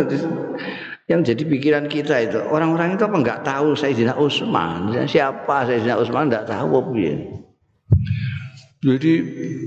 yang 1.11 1.27
jadi 1.27 1.43
pikiran 1.43 1.91
kita 1.91 2.15
itu 2.23 2.39
orang-orang 2.47 2.95
itu 2.95 3.03
apa 3.03 3.17
nggak 3.19 3.43
tahu 3.43 3.75
Sayyidina 3.75 4.15
Utsman 4.15 4.95
siapa 5.11 5.67
Sayyidina 5.67 5.99
Utsman 5.99 6.31
nggak 6.31 6.47
tahu 6.47 6.71
apa 6.79 6.91
ya. 6.95 7.15
Jadi 8.81 9.13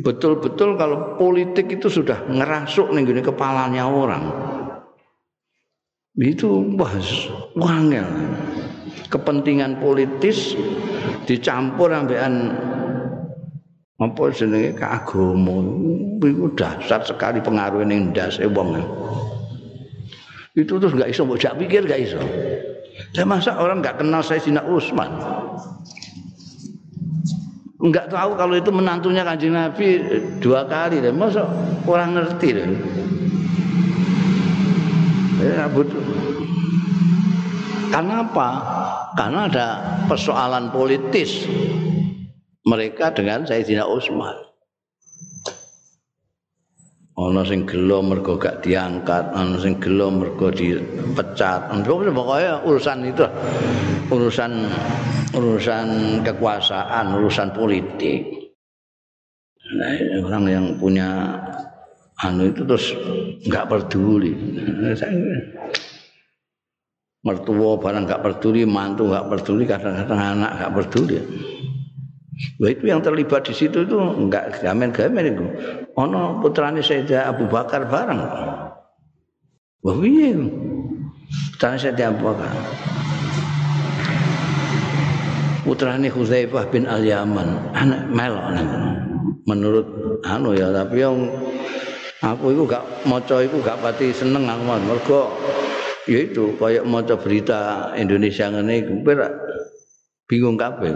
betul-betul 0.02 0.74
kalau 0.74 1.14
politik 1.14 1.70
itu 1.70 1.87
sudah 1.87 2.26
ngerasuk 2.26 2.90
nih 2.90 3.07
gini 3.07 3.22
kepalanya 3.22 3.87
orang. 3.87 4.24
Itu 6.18 6.74
wah 6.74 6.90
wangel. 7.54 8.09
Kepentingan 9.07 9.78
politis 9.78 10.59
dicampur 11.30 11.94
ambekan 11.94 12.59
apa 14.02 14.22
jenenge 14.35 14.74
keagama. 14.74 15.62
Iku 16.18 16.57
dasar 16.59 17.07
sekali 17.07 17.38
pengaruh 17.38 17.87
ning 17.87 18.11
ndase 18.11 18.50
wong. 18.50 18.83
Itu 20.55 20.79
terus 20.79 20.95
nggak 20.95 21.11
iso, 21.11 21.27
mbok 21.27 21.43
pikir 21.59 21.83
nggak 21.83 22.01
iso. 22.01 22.23
Saya 23.11 23.27
masa 23.27 23.59
orang 23.59 23.83
nggak 23.83 23.99
kenal 23.99 24.23
saya 24.23 24.38
Sayyidina 24.38 24.62
Utsman. 24.71 25.11
Enggak 27.83 28.09
tahu 28.09 28.38
kalau 28.38 28.55
itu 28.57 28.71
menantunya 28.71 29.27
kanjeng 29.27 29.53
Nabi 29.53 29.99
dua 30.38 30.64
kali 30.64 31.03
deh. 31.03 31.11
Masa 31.11 31.45
orang 31.85 32.17
ngerti 32.17 32.49
deh. 32.55 32.67
Ya, 35.43 35.69
Karena 37.93 38.25
apa? 38.25 38.49
Karena 39.19 39.40
ada 39.51 39.67
persoalan 40.07 40.71
politis 40.73 41.45
mereka 42.64 43.11
dengan 43.12 43.45
Sayyidina 43.45 43.85
Utsman. 43.85 44.54
Ana 47.14 47.46
sing 47.46 47.62
gelo 47.62 48.03
mergo 48.03 48.35
gak 48.35 48.66
diangkat 48.66 49.31
ana 49.31 49.55
sing 49.62 49.79
gelo 49.79 50.11
mergo 50.11 50.50
dipecat. 50.50 51.70
Pokoknya 51.70 52.59
urusan 52.66 52.98
itu 53.07 53.24
urusan 54.11 54.53
urusan 55.35 55.88
kekuasaan 56.27 57.14
urusan 57.14 57.48
politik. 57.55 58.50
Nah, 59.74 59.96
orang 60.27 60.44
yang 60.46 60.66
punya 60.77 61.38
anu 62.20 62.50
itu 62.50 62.62
terus 62.66 62.94
nggak 63.46 63.66
peduli. 63.70 64.35
Mertua 67.24 67.81
barang 67.81 68.05
nggak 68.05 68.22
peduli 68.27 68.68
mantu 68.68 69.09
nggak 69.09 69.27
peduli 69.33 69.64
kadang-kadang 69.64 70.20
anak 70.20 70.50
nggak 70.61 70.72
peduli 70.77 71.18
Wah 72.59 72.70
itu 72.70 72.85
yang 72.90 72.99
terlibat 72.99 73.47
di 73.47 73.55
situ 73.55 73.87
itu 73.87 73.94
enggak 73.94 74.59
gamen-gamen 74.59 75.25
itu. 75.31 75.44
Ono 75.94 76.42
putrane 76.42 76.83
Sayyidah 76.83 77.31
Abu 77.31 77.47
Bakar 77.47 77.87
bareng. 77.87 78.20
Wah 79.85 79.94
piye? 80.03 80.35
Putrane 81.55 81.79
Sayyidah 81.79 82.07
Abu 82.11 82.20
Bakar. 82.27 82.51
Putrane 85.64 86.09
Huzaifah 86.12 86.68
bin 86.68 86.85
Al-Yaman, 86.85 87.73
anak 87.73 88.01
melok 88.12 88.47
Menurut 89.49 89.87
anu 90.25 90.53
ya, 90.53 90.68
tapi 90.73 91.01
yang 91.01 91.25
aku 92.20 92.53
itu 92.53 92.62
gak 92.64 92.85
maca 93.05 93.37
itu 93.44 93.57
gak 93.61 93.81
pati 93.85 94.09
seneng 94.12 94.49
aku 94.49 94.64
mergo 94.85 95.23
ya 96.09 96.25
itu 96.25 96.57
kayak 96.57 96.85
maca 96.88 97.16
berita 97.20 97.92
Indonesia 97.97 98.49
ngene 98.49 98.75
iku 98.81 98.92
bingung 100.25 100.57
kabeh 100.57 100.92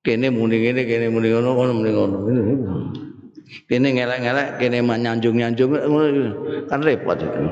kene 0.00 0.32
muni 0.32 0.56
ngene 0.64 0.82
kene 0.88 1.06
muni 1.12 1.28
ngono 1.28 1.52
kono 1.52 1.72
muni 1.76 1.90
ngono 1.92 2.16
kene 3.68 3.88
ngelek-ngelek 3.92 4.48
kene 4.56 4.78
nyanjung-nyanjung 4.80 5.70
kan 6.70 6.80
repot 6.80 7.18
itu. 7.18 7.42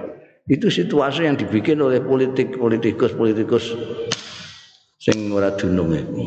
Itu 0.49 0.73
situasi 0.73 1.29
yang 1.29 1.37
dibikin 1.37 1.77
oleh 1.85 2.01
politik 2.01 2.57
politikus 2.57 3.13
politikus 3.13 3.77
sing 4.97 5.29
ora 5.29 5.53
dunung 5.53 5.93
itu 5.93 6.25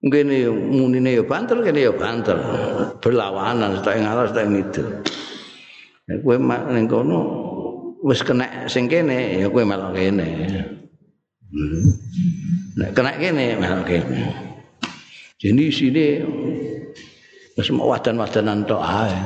mungkin 0.00 0.28
ya 0.28 0.50
munine 0.52 1.18
ya 1.18 1.24
banter 1.26 1.60
kene 1.60 1.80
ya 1.84 1.92
banter. 1.92 2.38
Berlawanan 3.04 3.80
setak 3.80 4.00
ngalah 4.00 4.26
setak 4.32 4.48
itu 4.48 4.82
kowe 6.22 6.38
ning 6.72 6.86
kono 6.86 7.18
wis 8.00 8.22
kena 8.24 8.70
sing 8.70 8.86
kene 8.88 9.42
ya 9.42 9.50
kowe 9.52 9.66
malah 9.66 9.92
kene. 9.92 10.24
hmm. 11.52 11.84
Nek 12.76 12.92
kena 12.92 13.16
kene 13.16 13.56
melok 13.56 13.88
kene. 13.88 14.20
Jadi 15.40 15.64
sini 15.72 16.20
wis 17.56 17.68
wadan-wadanan 17.72 18.68
tok 18.68 18.84
ae. 18.84 19.16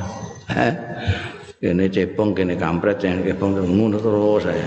Kene 1.59 1.91
cepong 1.91 2.31
kene 2.31 2.55
kampret 2.55 3.03
kene 3.03 3.27
cepong 3.27 3.59
ngono 3.59 3.99
terus 3.99 4.47
ae. 4.47 4.63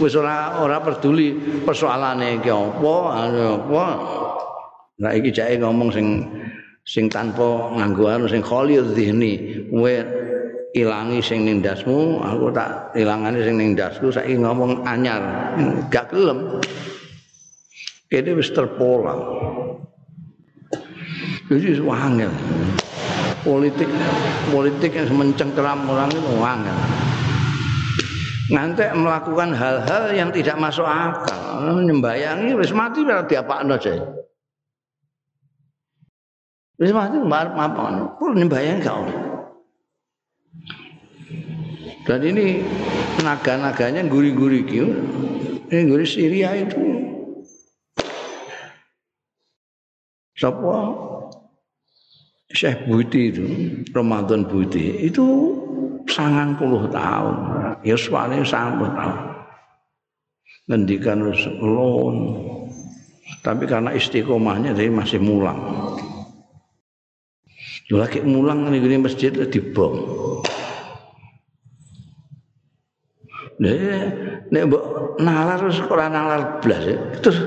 Wis 0.00 0.16
ora 0.16 0.56
ora 0.56 0.80
peduli 0.80 1.36
persoalane 1.68 2.40
iki 2.40 2.48
apa, 2.48 2.96
apa. 3.28 3.84
Nah 5.04 5.12
iki 5.12 5.28
jake 5.28 5.60
ngomong 5.60 5.92
sing 5.92 6.24
sing 6.88 7.12
tanpa 7.12 7.76
nganggo 7.76 8.08
anu 8.08 8.24
sing 8.24 8.40
khalil 8.40 8.88
zihni. 8.96 9.68
Kowe 9.68 9.94
ilangi 10.72 11.20
sing 11.20 11.44
ning 11.44 11.60
dasmu, 11.60 12.24
aku 12.24 12.48
tak 12.56 12.96
ilangane 12.96 13.44
sing 13.44 13.60
ning 13.60 13.76
dasku 13.76 14.08
saiki 14.08 14.40
ngomong 14.40 14.80
anyar. 14.88 15.20
Gak 15.92 16.08
gelem. 16.08 16.56
Ini 18.08 18.30
wis 18.32 18.48
terpola. 18.56 19.12
Jadi 21.52 21.76
wangel. 21.84 22.32
Politik 23.44 23.88
politik 24.48 24.96
yang 24.96 25.12
mencengkeram 25.12 25.84
orang 25.84 26.08
itu 26.12 26.32
wangel. 26.40 26.78
Nanti 28.48 28.80
melakukan 28.96 29.52
hal-hal 29.52 30.08
yang 30.16 30.32
tidak 30.32 30.56
masuk 30.56 30.88
akal. 30.88 31.68
Nyembayangi 31.84 32.56
wis 32.56 32.72
mati 32.72 33.04
berarti 33.04 33.36
apa 33.36 33.60
aja. 33.60 33.92
Wis 36.80 36.92
mati 36.96 37.20
apa? 37.20 37.84
Kulo 38.16 38.32
nyembayangi 38.32 38.80
gak 38.80 38.98
Dan 42.08 42.24
ini 42.24 42.64
naga-naganya 43.20 44.00
guri-guri 44.08 44.64
gitu. 44.64 44.96
Ini 45.68 45.84
guri 45.84 46.08
Syria 46.08 46.56
itu 46.56 46.97
Sapa 50.38 50.94
Syekh 52.54 52.86
Buti 52.86 53.20
itu, 53.28 53.44
Ramadan 53.90 54.46
Buti 54.46 55.04
itu 55.04 55.26
sangat 56.08 56.56
puluh 56.56 56.88
tahun. 56.88 57.36
Ya 57.84 57.98
suami 57.98 58.40
sangat 58.46 58.72
puluh 58.80 58.92
tahun. 58.94 59.18
Ngendikan 60.70 61.18
lon. 61.60 62.16
Tapi 63.44 63.68
karena 63.68 63.92
istiqomahnya 63.92 64.72
jadi 64.72 64.88
masih 64.88 65.20
mulang. 65.20 65.60
Lagi 67.92 68.20
mulang 68.24 68.68
nih 68.68 68.80
gini 68.80 68.96
masjid 69.00 69.32
dibom. 69.32 69.92
Nek 73.58 73.74
nek 74.54 74.62
mbok 74.70 74.84
nalar 75.20 75.58
terus 75.60 75.82
ora 75.84 76.06
nalar 76.08 76.62
blas. 76.62 76.84
Terus 77.20 77.38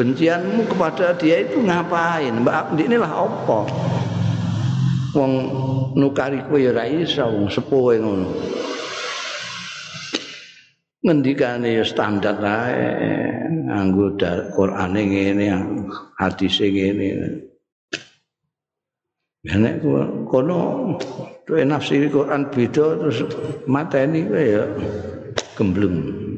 kebencianmu 0.00 0.64
kepada 0.64 1.12
dia 1.12 1.44
itu 1.44 1.60
ngapain? 1.60 2.40
Mbak 2.40 2.72
ini 2.80 2.96
lah 2.96 3.28
apa? 3.28 3.68
Wong 5.12 5.32
nukari 5.92 6.40
kowe 6.48 6.56
ora 6.56 6.88
iso 6.88 7.28
wong 7.28 7.52
sepuh 7.52 8.00
ngono. 8.00 8.32
Ngendikane 11.04 11.76
ya 11.76 11.84
standar 11.84 12.40
ae 12.40 12.88
nganggo 13.68 14.16
Qur'ane 14.56 15.00
ngene, 15.04 15.46
hadise 16.16 16.72
ngene. 16.72 17.08
Ya 19.44 19.60
nek 19.60 19.84
kono 20.32 20.96
tuwe 21.44 21.60
nafsi 21.68 22.08
Quran 22.08 22.48
beda 22.48 23.04
terus 23.04 23.20
mateni 23.68 24.24
kowe 24.24 24.40
ya 24.48 24.64
gemblung. 25.60 26.29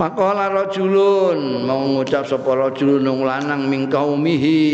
Faqala 0.00 0.48
rajulun 0.48 1.68
mau 1.68 1.84
ngucap 1.84 2.24
sapa 2.24 2.56
rajulun 2.56 3.04
nang 3.04 3.20
lanang 3.20 3.68
ming 3.68 3.92
kaumihi. 3.92 4.64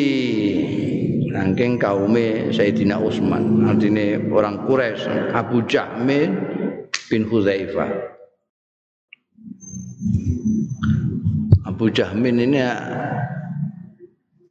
Saking 1.57 1.81
kaume 1.81 2.53
Sayyidina 2.53 3.01
Utsman 3.01 3.65
artine 3.65 4.29
orang 4.29 4.69
Quraisy 4.69 5.33
Abu 5.33 5.65
Jahmin 5.65 6.37
bin 7.09 7.25
Hudzaifah. 7.25 7.89
Abu 11.65 11.89
Jahmin 11.89 12.45
ini 12.45 12.61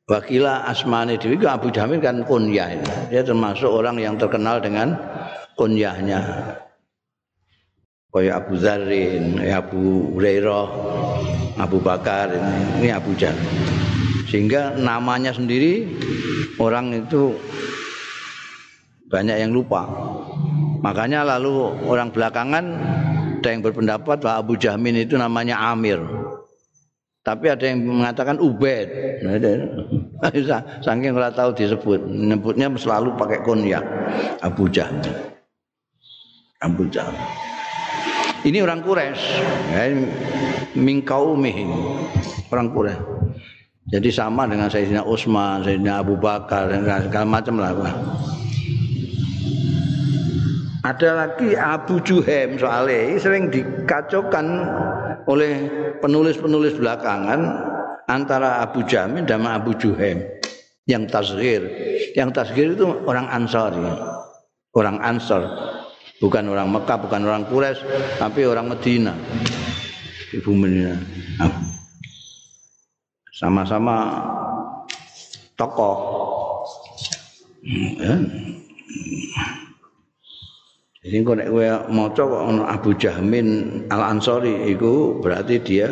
wakila 0.09 0.65
asmane 0.65 1.21
dewi 1.21 1.37
Abu 1.45 1.69
Jahmin 1.69 2.01
kan 2.01 2.25
kunyah 2.25 2.73
dia 3.13 3.21
termasuk 3.21 3.69
orang 3.69 4.01
yang 4.01 4.17
terkenal 4.17 4.57
dengan 4.57 4.97
kunyahnya 5.53 6.25
kaya 8.15 8.39
Abu 8.39 8.55
Zarin, 8.55 9.43
Abu 9.43 10.15
Hurairah, 10.15 10.67
Abu 11.59 11.83
Bakar 11.83 12.31
ini, 12.31 12.87
ini 12.87 12.89
Abu 12.95 13.11
Jahal. 13.19 13.35
Sehingga 14.31 14.71
namanya 14.79 15.35
sendiri 15.35 15.83
orang 16.55 16.95
itu 16.95 17.35
banyak 19.11 19.35
yang 19.35 19.51
lupa. 19.51 19.83
Makanya 20.79 21.27
lalu 21.27 21.75
orang 21.83 22.07
belakangan 22.15 22.65
ada 23.43 23.49
yang 23.51 23.59
berpendapat 23.59 24.23
bahwa 24.23 24.47
Abu 24.47 24.55
Jahmin 24.55 24.95
itu 24.95 25.19
namanya 25.19 25.59
Amir. 25.75 25.99
Tapi 27.19 27.51
ada 27.51 27.67
yang 27.67 27.83
mengatakan 27.83 28.39
Ubed. 28.39 28.87
Saking 30.87 31.11
nggak 31.11 31.35
tahu 31.35 31.51
disebut, 31.51 31.99
nyebutnya 32.07 32.71
selalu 32.79 33.11
pakai 33.19 33.43
konyak 33.43 33.83
Abu 34.39 34.71
Jahmin. 34.71 35.03
Abu 36.63 36.87
Jahmin. 36.87 37.54
Ini 38.45 38.61
orang 38.61 38.85
Quraisy, 38.85 39.23
ya, 39.73 39.89
mingkaumihim. 40.77 41.69
Orang 42.53 42.69
Quraisy. 42.69 43.01
Jadi 43.89 44.09
sama 44.13 44.45
dengan 44.45 44.69
Sayyidina 44.69 45.01
Utsman, 45.01 45.65
Sayyidina 45.65 46.05
Abu 46.05 46.13
Bakar 46.17 46.69
dan 46.69 46.85
segala 46.85 47.25
macam 47.25 47.57
lah. 47.57 47.73
Ada 50.85 51.09
lagi 51.17 51.57
Abu 51.57 51.97
Juhem 52.05 52.61
soalnya 52.61 53.17
sering 53.17 53.49
dikacaukan 53.49 54.45
oleh 55.25 55.65
penulis-penulis 55.97 56.77
belakangan 56.77 57.41
antara 58.05 58.61
Abu 58.61 58.85
Jamin 58.85 59.25
dan 59.25 59.41
Abu 59.49 59.73
Juhem 59.73 60.21
yang 60.85 61.09
tasghir. 61.09 61.65
Yang 62.13 62.29
tasghir 62.37 62.77
itu 62.77 62.85
orang 63.09 63.25
Ansari. 63.25 63.81
Orang 64.77 65.01
Ansar. 65.01 65.49
Bukan 66.23 66.47
orang 66.47 66.71
Mekah, 66.71 66.97
bukan 67.03 67.21
orang 67.27 67.43
Quraisy, 67.43 67.83
tapi 68.15 68.47
orang 68.47 68.71
Medina. 68.71 69.11
Ibu 70.31 70.51
Medina. 70.55 70.95
Sama-sama 73.35 74.23
tokoh. 75.59 75.95
Ya. 77.99 78.15
Jadi 81.05 81.21
kok 81.21 81.37
nek 81.37 81.49
kowe 81.53 81.65
maca 81.93 82.23
kok 82.25 82.43
Abu 82.65 82.89
Jahmin 82.97 83.47
Al 83.93 84.17
Ansori 84.17 84.73
itu 84.73 85.21
berarti 85.21 85.61
dia 85.61 85.85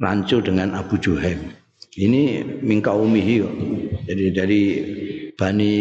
rancu 0.00 0.40
dengan 0.40 0.72
Abu 0.78 0.96
Juhaim. 0.96 1.52
Ini 1.94 2.42
mingka 2.64 2.96
umihi 2.96 3.44
Jadi 4.08 4.24
dari 4.32 4.62
Bani 5.36 5.74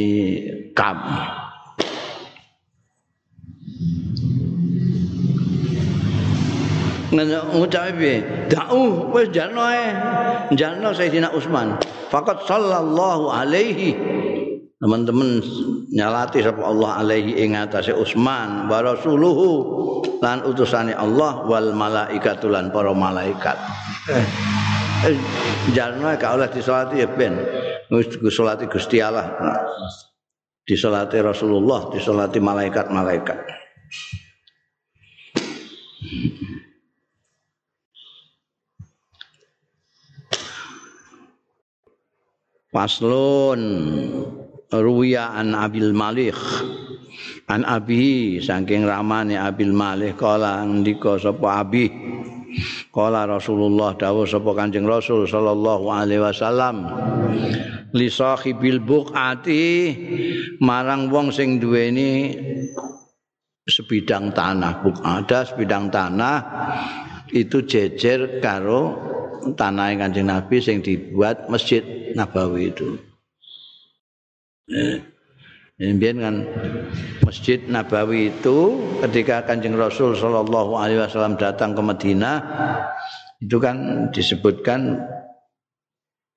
Kab. 0.75 0.97
Ngucap 7.13 7.93
piye? 7.97 8.25
Da'u 8.49 9.13
wis 9.13 9.29
jalno 9.29 9.61
ae. 9.61 9.87
Jalno 10.57 10.91
Sayyidina 10.91 11.29
Utsman. 11.33 11.77
Faqat 12.09 12.45
sallallahu 12.49 13.29
alaihi. 13.29 13.93
Teman-teman 14.81 15.39
nyalati 15.95 16.43
sapa 16.43 16.59
Allah 16.59 16.99
alaihi 16.99 17.39
ing 17.39 17.55
atase 17.55 17.95
Utsman 17.95 18.67
wa 18.67 18.83
rasuluhu 18.83 19.47
lan 20.19 20.43
utusane 20.43 20.91
Allah 20.91 21.47
wal 21.47 21.71
malaikatu 21.71 22.51
lan 22.51 22.67
para 22.73 22.91
malaikat. 22.91 23.55
Eh, 24.11 24.25
eh 25.07 25.15
jalno 25.71 26.11
ka 26.19 26.35
oleh 26.35 26.51
disolati 26.51 26.99
ya 26.99 27.07
ben. 27.07 27.39
Wis 27.93 28.11
disolati 28.19 28.67
Gusti 28.67 28.99
Allah. 28.99 29.31
Disolati 30.63 31.19
Rasulullah 31.19 31.91
disolati 31.91 32.39
malaikat-malaikat 32.39 33.63
Paslon 42.73 43.61
ruwiya 44.73 45.37
an 45.37 45.53
abil 45.53 45.93
malik. 45.93 46.33
An 47.45 47.61
abi 47.69 48.41
saking 48.41 48.89
ramane 48.89 49.37
abil 49.37 49.69
malik 49.69 50.17
kala 50.17 50.65
ndika 50.65 51.21
sapa 51.21 51.61
abi? 51.61 51.85
Kala 52.89 53.29
rasulullah 53.29 53.93
dawuh 53.93 54.25
sapa 54.25 54.57
kanjeng 54.57 54.89
rasul 54.89 55.29
sallallahu 55.29 55.85
alaihi 55.93 56.25
wasallam 56.25 56.89
li 57.93 58.09
sahibil 58.09 58.81
buqati 58.81 59.65
marang 60.57 61.13
wong 61.13 61.29
sing 61.29 61.61
duweni 61.61 62.33
sebidang 63.69 64.33
tanah. 64.33 64.81
Buk 64.81 64.97
ada 65.05 65.45
sebidang 65.45 65.93
tanah 65.93 66.37
itu 67.29 67.61
jejer 67.69 68.41
karo 68.41 68.97
tanah 69.53 69.93
kanjeng 69.93 70.33
nabi 70.33 70.57
sing 70.57 70.81
dibuat 70.81 71.45
masjid 71.53 72.02
nabawi 72.15 72.71
itu. 72.71 72.97
Ini 75.73 75.97
kan 76.21 76.45
Masjid 77.25 77.59
Nabawi 77.65 78.29
itu 78.29 78.77
ketika 79.01 79.41
Kanjeng 79.43 79.73
Rasul 79.73 80.13
Shallallahu 80.13 80.77
Alaihi 80.77 81.01
Wasallam 81.01 81.35
datang 81.35 81.73
ke 81.73 81.81
Madinah 81.81 82.37
itu 83.41 83.57
kan 83.57 84.07
disebutkan 84.13 85.01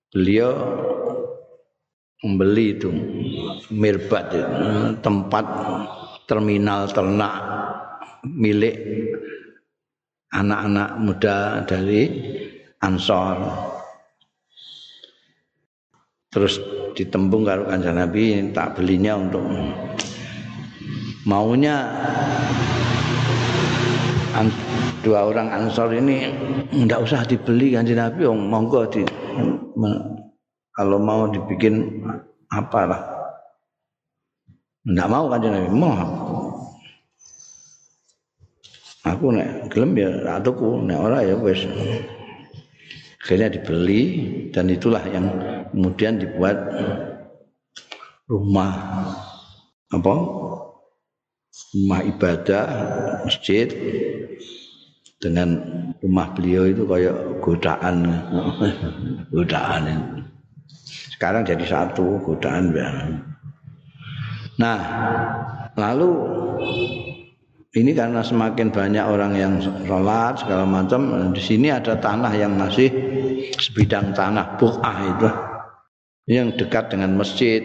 beliau 0.09 0.57
membeli 2.25 2.81
itu 2.81 2.89
mirbat 3.71 4.33
tempat 5.05 5.45
terminal 6.25 6.89
ternak 6.91 7.37
milik 8.25 8.75
anak-anak 10.33 10.91
muda 10.99 11.61
dari 11.69 12.09
Ansor 12.81 13.76
terus 16.31 16.59
ditembung 16.97 17.45
karo 17.45 17.69
kanjeng 17.69 17.97
Nabi 17.97 18.53
tak 18.57 18.79
belinya 18.79 19.19
untuk 19.21 19.45
maunya. 21.29 21.77
Dua 25.01 25.23
orang 25.23 25.49
ansor 25.49 25.95
ini 25.95 26.29
tidak 26.75 27.07
usah 27.07 27.23
dibeli 27.25 27.73
kanjeng 27.73 28.03
Nabi 28.03 28.27
oh, 28.27 28.35
monggo 28.35 28.85
di 28.91 29.07
kalau 30.77 30.99
mau 31.01 31.31
dibikin 31.31 32.05
apalah 32.53 33.01
tidak 34.87 35.09
mau 35.11 35.27
kanjeng 35.31 35.55
Nabi 35.55 35.71
mau 35.73 35.95
aku. 39.07 39.27
Nek 39.35 39.71
gelem 39.71 39.91
ya 39.95 40.11
atuku 40.39 40.83
nek 40.83 40.99
ora 40.99 41.19
ya 41.23 41.35
wis. 41.39 41.63
Akhirnya 43.23 43.51
dibeli 43.51 44.03
dan 44.55 44.71
itulah 44.71 45.03
yang 45.11 45.27
kemudian 45.77 46.17
dibuat 46.17 46.57
rumah. 48.25 48.73
Apa? 49.93 50.15
Rumah 51.77 52.01
ibadah 52.09 52.65
masjid 53.29 53.69
dengan 55.21 55.61
rumah 56.01 56.33
beliau 56.33 56.65
itu 56.65 56.89
kayak 56.89 57.45
godaan. 57.45 58.09
Godaan 59.37 59.85
sekarang 61.17 61.49
jadi 61.49 61.65
satu 61.65 62.21
godaan 62.21 62.77
nah 64.61 64.81
lalu 65.73 66.13
ini 67.77 67.93
karena 67.97 68.21
semakin 68.21 68.69
banyak 68.73 69.05
orang 69.05 69.33
yang 69.37 69.53
sholat 69.61 70.41
segala 70.41 70.65
macam 70.69 71.33
di 71.33 71.41
sini 71.41 71.73
ada 71.73 71.97
tanah 71.97 72.33
yang 72.37 72.57
masih 72.57 72.89
sebidang 73.57 74.13
tanah 74.13 74.61
buah 74.61 74.99
itu 75.17 75.29
yang 76.27 76.55
dekat 76.59 76.91
dengan 76.91 77.15
masjid 77.15 77.63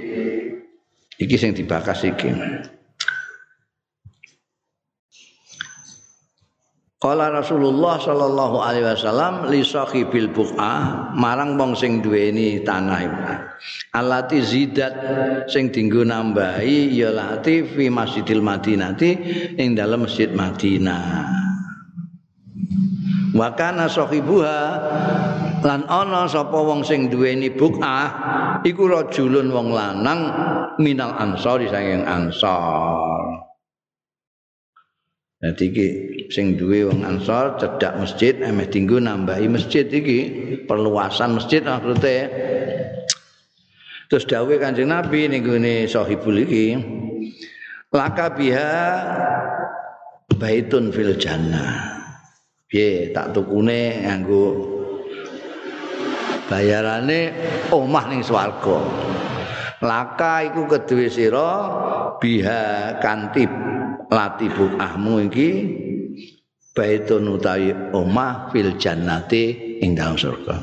iki 1.18 1.36
sing 1.38 1.58
dibakas 1.58 2.06
iki 2.06 2.30
Kala 7.02 7.34
Rasulullah 7.34 7.98
sallallahu 7.98 8.62
alaihi 8.62 8.86
wasallam 8.86 9.50
li 9.50 9.66
sahibil 9.66 10.30
buqah 10.30 11.10
marang 11.18 11.58
wong 11.58 11.74
sing 11.74 11.98
duweni 11.98 12.62
tanah 12.62 13.00
iku. 13.02 13.26
Alati 13.98 14.38
zidat 14.46 14.94
sing 15.50 15.74
dinggo 15.74 16.06
nambahi 16.06 16.94
ya 16.94 17.10
lati 17.10 17.66
fi 17.66 17.90
Masjidil 17.90 18.46
Madinati 18.46 19.18
ing 19.58 19.74
dalam 19.74 20.06
Masjid 20.06 20.30
Madinah. 20.30 21.26
Wa 23.34 23.50
kana 23.58 23.90
sahibuha 23.90 24.60
lan 25.62 25.86
ana 25.86 26.26
sapa 26.26 26.58
wong 26.58 26.82
sing 26.86 27.10
duweni 27.10 27.54
buqah 27.54 28.10
iku 28.66 28.90
rajulun 28.90 29.54
wong 29.54 29.74
lanang 29.74 30.20
minal 30.82 31.14
ansori 31.18 31.70
saking 31.70 32.06
ansor. 32.06 33.42
Dadi 35.42 35.74
iki 35.74 35.88
sing 36.30 36.54
duwe 36.54 36.86
wong 36.86 37.02
Ansor 37.02 37.58
cedak 37.58 37.98
masjid 37.98 38.38
emeh 38.46 38.70
dinggo 38.70 39.02
nambahi 39.02 39.50
masjid 39.50 39.90
iki 39.90 40.20
perluasan 40.70 41.34
masjid 41.34 41.66
maksudnya 41.66 42.30
terus 44.06 44.30
dawuh 44.30 44.54
Kanjeng 44.62 44.94
Nabi 44.94 45.26
ning 45.26 45.42
gone 45.42 45.90
sahibul 45.90 46.46
iki 46.46 46.78
laka 47.90 48.38
biha 48.38 48.70
baitun 50.38 50.94
fil 50.94 51.18
jannah 51.18 52.06
piye 52.70 53.10
tak 53.10 53.34
tukune 53.34 54.06
nganggo 54.06 54.71
bayarane 56.52 57.32
omah 57.72 58.12
ning 58.12 58.20
swarga 58.20 58.84
laka 59.80 60.52
iku 60.52 60.68
keduwe 60.68 61.08
sira 61.08 61.50
biha 62.20 63.00
kantip 63.00 63.50
latibu 64.12 64.76
ahmu 64.78 65.32
iki 65.32 65.50
baitun 66.76 67.32
utawi 67.32 67.74
omah 67.92 68.54
fil 68.54 68.76
jannati 68.80 69.76
ing 69.82 69.98
dalam 69.98 70.16
surga. 70.16 70.56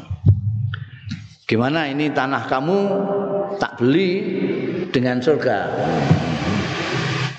Gimana 1.49 1.89
ini 1.89 2.13
tanah 2.13 2.45
kamu 2.45 2.79
tak 3.57 3.81
beli 3.81 4.11
dengan 4.93 5.19
surga? 5.19 5.59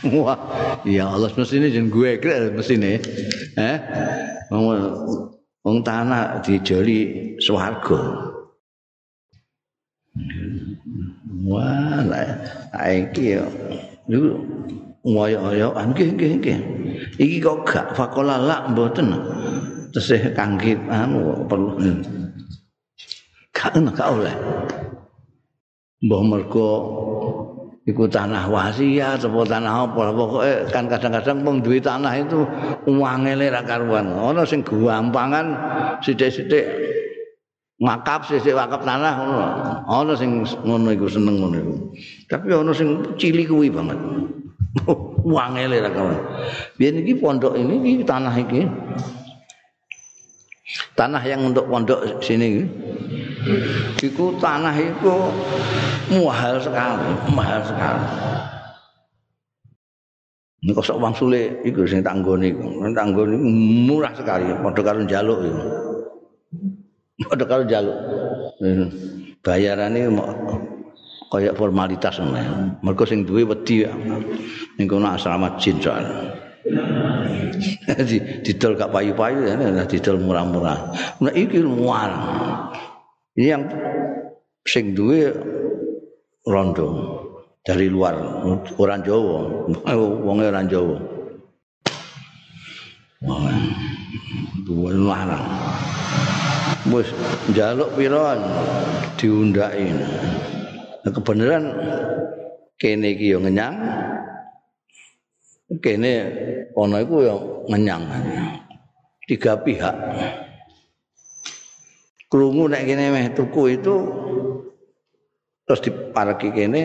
Wah, 0.09 0.39
ya 0.87 1.11
Allah 1.11 1.29
mesti 1.29 1.61
ini 1.61 1.69
jen 1.69 1.93
gue 1.93 2.17
kira 2.17 2.49
mesti 2.49 2.73
ini. 2.79 2.93
Eh, 3.53 3.77
wong 5.61 5.77
tanah 5.85 6.41
dijoli 6.41 7.35
swarga. 7.37 8.28
Wah, 11.45 12.03
saiki 12.73 13.39
yo. 13.39 13.45
Niku 14.09 14.41
ngoyo-ngoyoan 15.05 15.93
nggih 15.95 16.09
nggih 16.17 16.31
nggih. 16.41 16.59
Iki 17.21 17.37
kok 17.39 17.57
gak 17.65 17.87
fakola 17.95 18.41
lak 18.41 18.73
mboten. 18.73 19.13
Tesih 19.95 20.33
kangge 20.35 20.77
anu 20.89 21.45
perlu. 21.49 21.73
Gak 23.55 23.73
gak 23.95 24.09
oleh. 24.09 24.35
Mbah 25.99 26.21
mergo 26.23 26.69
iku 27.89 28.05
tanah 28.05 28.45
wasiat 28.47 29.19
apa 29.25 29.39
tanah 29.49 29.73
apa 29.89 30.01
pokoke 30.13 30.53
kan 30.69 30.85
kadang-kadang 30.85 31.41
wong 31.41 31.57
duwe 31.65 31.81
tanah 31.81 32.13
itu 32.21 32.45
uangele 32.85 33.49
ra 33.49 33.65
karuan 33.65 34.13
ana 34.13 34.45
sing 34.45 34.61
gampangan 34.61 35.57
sithik-sithik 36.05 36.88
makap 37.79 38.27
sithik 38.27 38.55
wakaf 38.55 38.83
tanah 38.83 39.13
ngono 39.15 39.47
ana 39.87 40.13
sing 40.15 40.43
ngono 40.43 40.91
iku 40.91 41.07
seneng 41.07 41.39
ngono 41.39 41.55
iku 41.59 41.75
tapi 42.27 42.51
ana 42.51 42.71
sing 42.75 43.15
cilik 43.15 43.47
kuwi 43.47 43.71
banget 43.71 43.95
uangele 45.29 45.79
ra 45.79 45.89
karuan 45.89 46.19
biyen 46.75 47.01
iki 47.01 47.15
pondok 47.17 47.55
ini 47.55 47.79
iki 47.79 48.03
tanah 48.03 48.35
iki 48.35 48.67
tanah 50.93 51.23
yang 51.23 51.47
untuk 51.47 51.65
pondok 51.71 52.19
sini 52.19 52.67
iku 54.03 54.35
tanah 54.37 54.75
itu 54.75 55.15
mahal 56.09 56.57
sekali, 56.57 57.09
mahal 57.33 57.61
sekali. 57.61 58.07
Ini 60.59 60.75
kok 60.75 60.83
sok 60.83 60.99
wong 60.99 61.13
sulit 61.15 61.63
iku 61.63 61.87
sing 61.87 62.03
tak 62.03 62.19
nggone 62.19 62.51
iku. 62.51 62.67
Tak 62.91 63.05
nggone 63.15 63.35
murah 63.87 64.11
sekali 64.11 64.51
padha 64.59 64.81
karo 64.83 64.99
njaluk 65.07 65.39
iku. 65.47 65.88
Padha 67.27 67.45
karo 67.47 67.63
njaluk. 67.67 67.97
Bayarane 69.43 70.07
kayak 71.29 71.55
formalitas 71.59 72.15
ngono. 72.19 72.79
Mergo 72.83 73.03
sing 73.03 73.27
duwe 73.27 73.43
wedi 73.43 73.83
ning 74.79 74.85
kono 74.87 75.11
asrama 75.11 75.59
jin 75.59 75.79
soalnya. 75.83 76.35
Jadi 77.89 78.45
didol 78.45 78.77
gak 78.77 78.93
payu-payu 78.93 79.47
ya, 79.47 79.55
didol 79.89 80.21
murah-murah. 80.21 80.93
Nah 81.19 81.33
iki 81.33 81.59
luar. 81.59 82.11
Ini 83.39 83.47
yang 83.47 83.63
sing 84.67 84.93
duwe 84.93 85.31
rondo 86.47 86.87
dari 87.63 87.91
luar 87.91 88.15
orang 88.79 89.03
Jawa 89.05 89.67
wong 90.25 90.37
orang 90.41 90.67
Jawa 90.71 90.97
duwe 94.65 94.91
larang 94.95 95.45
wis 96.87 97.11
njaluk 97.51 97.91
pira 97.99 98.39
diundaki. 99.19 99.91
Nah, 101.03 101.11
kebenaran 101.11 101.65
kene 102.79 103.11
iki 103.11 103.35
yo 103.35 103.43
ngenyang. 103.43 103.75
Kene 105.83 106.11
ana 106.71 106.97
iku 107.03 107.15
yo 107.27 107.35
ngenyang. 107.67 108.03
Tiga 109.27 109.59
pihak. 109.59 109.95
Krungu 112.31 112.71
nek 112.71 112.87
kene 112.87 113.03
meh 113.11 113.27
tuku 113.35 113.75
itu 113.75 113.95
terus 115.65 115.81
dipareki 115.85 116.49
kene 116.49 116.81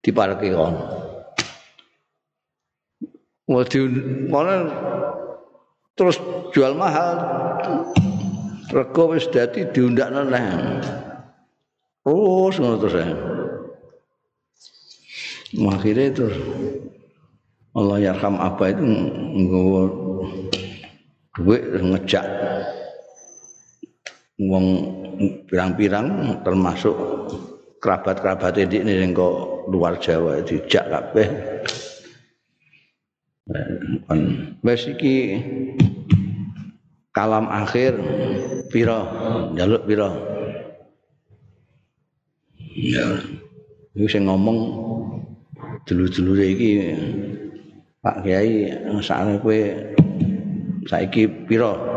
dipareki 0.00 0.48
kono 0.52 1.06
Wadi 3.46 3.78
terus 5.96 6.20
jual 6.52 6.76
mahal. 6.76 7.16
Rego 8.66 9.14
wis 9.14 9.30
dadi 9.30 9.62
diundakno 9.70 10.26
neh 10.26 10.46
terus 12.02 12.54
ngono 12.58 12.76
terus 12.82 12.94
akhirnya 15.54 16.10
terus 16.10 16.34
Allah 17.78 17.98
yarham 18.10 18.42
apa 18.42 18.74
itu 18.74 18.82
nggawa 19.38 19.82
duit 21.38 21.62
ngejak 21.78 22.26
wong 24.42 24.66
pirang-pirang 25.46 26.42
termasuk 26.42 26.94
kerabat-kerabat 27.78 28.58
ini 28.66 28.82
ning 28.82 29.14
kok 29.14 29.70
luar 29.70 29.94
Jawa 30.02 30.42
dijak 30.42 30.90
kabeh. 30.90 31.28
Wis 34.66 34.82
iki 34.90 35.38
kalam 37.16 37.48
akhir 37.48 37.96
pira 38.68 39.08
njaluk 39.56 39.88
pira. 39.88 40.12
Ya. 42.76 43.24
Iki 43.96 44.04
sing 44.12 44.28
ngomong 44.28 44.58
dulu-dulure 45.88 46.44
iki 46.44 46.70
Pak 48.04 48.20
Kiai 48.20 48.68
sakne 49.00 49.40
kowe 49.40 49.60
saiki 50.84 51.24
pira? 51.48 51.96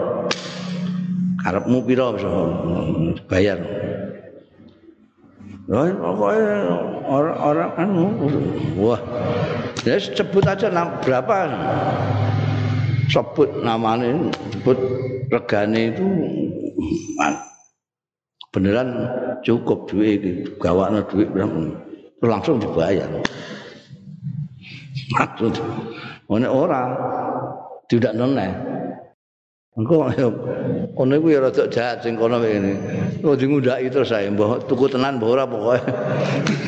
karepmu 1.40 1.80
pira 1.88 2.12
bisa 2.16 2.30
bayar 3.32 3.60
Loh, 5.70 5.86
pokoknya 5.86 6.66
orang-orang 7.06 7.70
kan 7.78 7.90
wah, 8.74 8.98
ya 9.86 10.02
sebut 10.02 10.42
aja 10.42 10.66
berapa, 11.06 11.46
sebut 13.10 13.50
namanya, 13.66 14.14
sebut 14.54 14.78
regane 15.34 15.92
itu, 15.94 16.06
beneran 18.54 18.90
cukup 19.44 19.90
duit, 19.90 20.22
gawaknya 20.62 21.02
duit 21.10 21.30
langsung 22.22 22.62
dibayar. 22.62 23.10
Maksud, 25.10 25.58
orang 26.30 26.90
tidak 27.90 28.14
noneh. 28.14 28.54
Engko 29.80 30.12
kono 31.00 31.16
iku 31.16 31.28
ya 31.32 31.40
rada 31.40 31.64
jahat 31.72 32.04
sing 32.04 32.20
kono 32.20 32.44
ngene. 32.44 32.76
Oh 33.24 33.32
ngundaki 33.40 33.88
terus 33.88 34.12
saya 34.12 34.28
mbah 34.28 34.60
tuku 34.68 34.92
tenan 34.92 35.24
mbah 35.24 35.40
ora 35.40 35.48
pokoke. 35.48 35.80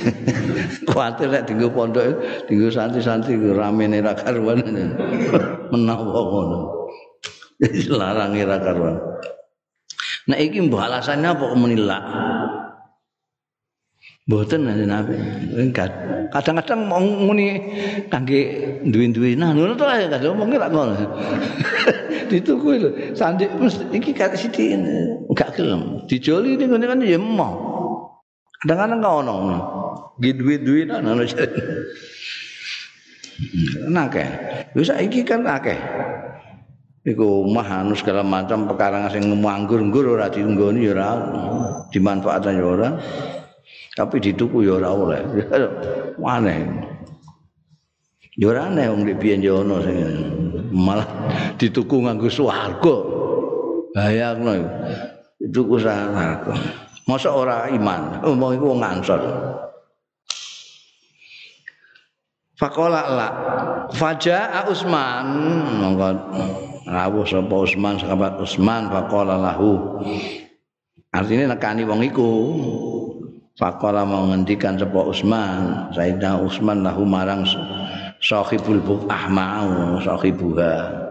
Kuwatir 0.87 1.27
nek 1.27 1.43
dienggo 1.43 1.75
pondok 1.75 2.07
dienggo 2.47 2.71
santi-santi 2.71 3.35
ramene 3.35 3.99
ra 3.99 4.15
karuan. 4.15 4.63
Menawa 5.75 6.21
ngono. 6.23 6.59
Larang 7.99 8.31
ra 8.31 8.57
karuan. 8.63 8.95
Nek 10.31 10.39
iki 10.47 10.71
mbah 10.71 10.87
alasannya 10.87 11.35
apa 11.35 11.45
menilak? 11.51 12.03
Mboten 14.29 14.69
Nabi. 14.69 15.17
Kadang-kadang 16.29 16.85
mau 16.85 17.01
nguni 17.01 17.57
kangge 18.05 18.53
duwe-duwe 18.85 19.33
nah 19.33 19.49
ngono 19.49 19.73
to 19.73 19.83
ae 19.89 20.05
kadang 20.05 20.37
omongi 20.37 20.61
lak 20.61 20.69
ngono. 20.69 20.93
Dituku 22.29 22.69
lho. 22.77 22.89
Sandik 23.17 23.49
mesti 23.57 23.89
iki 23.89 24.13
kate 24.13 24.37
sithik 24.37 24.77
enggak 25.25 25.57
gelem. 25.57 26.05
Dijoli 26.05 26.53
ngene 26.53 26.85
kan 26.85 27.01
ya 27.01 27.17
emoh. 27.17 27.53
Kadang-kadang 28.61 28.99
kok 29.01 29.15
ono. 29.25 29.35
Nggih 30.21 30.33
duwe-duwe 30.37 30.81
nah 30.85 31.01
ngono. 31.01 31.25
Nah 33.89 34.05
akeh. 34.05 34.27
Wis 34.77 34.93
saiki 34.93 35.25
kan 35.25 35.49
akeh. 35.49 35.81
Iku 37.01 37.49
omah 37.49 37.81
anu 37.81 37.97
segala 37.97 38.21
macam 38.21 38.69
perkara 38.69 39.09
sing 39.09 39.25
nganggur-nggur 39.25 40.13
ora 40.13 40.29
dienggoni 40.29 40.85
ya 40.85 40.93
ora 40.93 41.09
dimanfaatkan 41.89 42.61
ya 42.61 42.65
ora. 42.69 42.89
Tapi 43.95 44.23
dituku 44.23 44.63
ya 44.63 44.79
ora 44.79 44.89
oleh. 44.95 45.21
Aneh 46.35 46.59
ya 48.39 48.45
ora 48.47 48.71
aneh 48.71 48.87
wong 48.87 49.03
biyen 49.19 49.43
ya 49.43 49.59
ono 49.59 49.83
sing 49.83 49.97
malah 50.71 51.07
dituku 51.59 51.99
nganggo 51.99 52.31
swarga. 52.31 52.95
Bayangno 53.91 54.51
dituku 55.39 55.75
swarga. 55.77 56.55
Masa 57.09 57.29
ora 57.33 57.67
iman? 57.67 58.23
Omong 58.23 58.55
iku 58.55 58.65
wong 58.77 58.81
ansor 58.85 59.19
Fakola 62.55 63.01
la. 63.09 63.29
Faja 63.89 64.69
Usman. 64.69 65.27
Monggo 65.81 66.09
rawuh 66.85 67.25
sapa 67.25 67.55
Usman 67.57 67.97
sahabat 67.97 68.37
Usman 68.37 68.87
fakola 68.93 69.33
lahu. 69.33 69.97
Artinya 71.09 71.57
nekani 71.57 71.83
wong 71.83 72.05
iku 72.05 72.29
Faqala 73.59 74.07
mau 74.07 74.31
ngendikan 74.31 74.79
sapa 74.79 75.03
Utsman, 75.03 75.91
Sayyidina 75.91 76.39
Utsman 76.39 76.87
lahu 76.87 77.03
marang 77.03 77.43
sahibul 78.23 78.79
buqah 78.79 79.27
mau 79.27 79.99
sahibuha. 79.99 81.03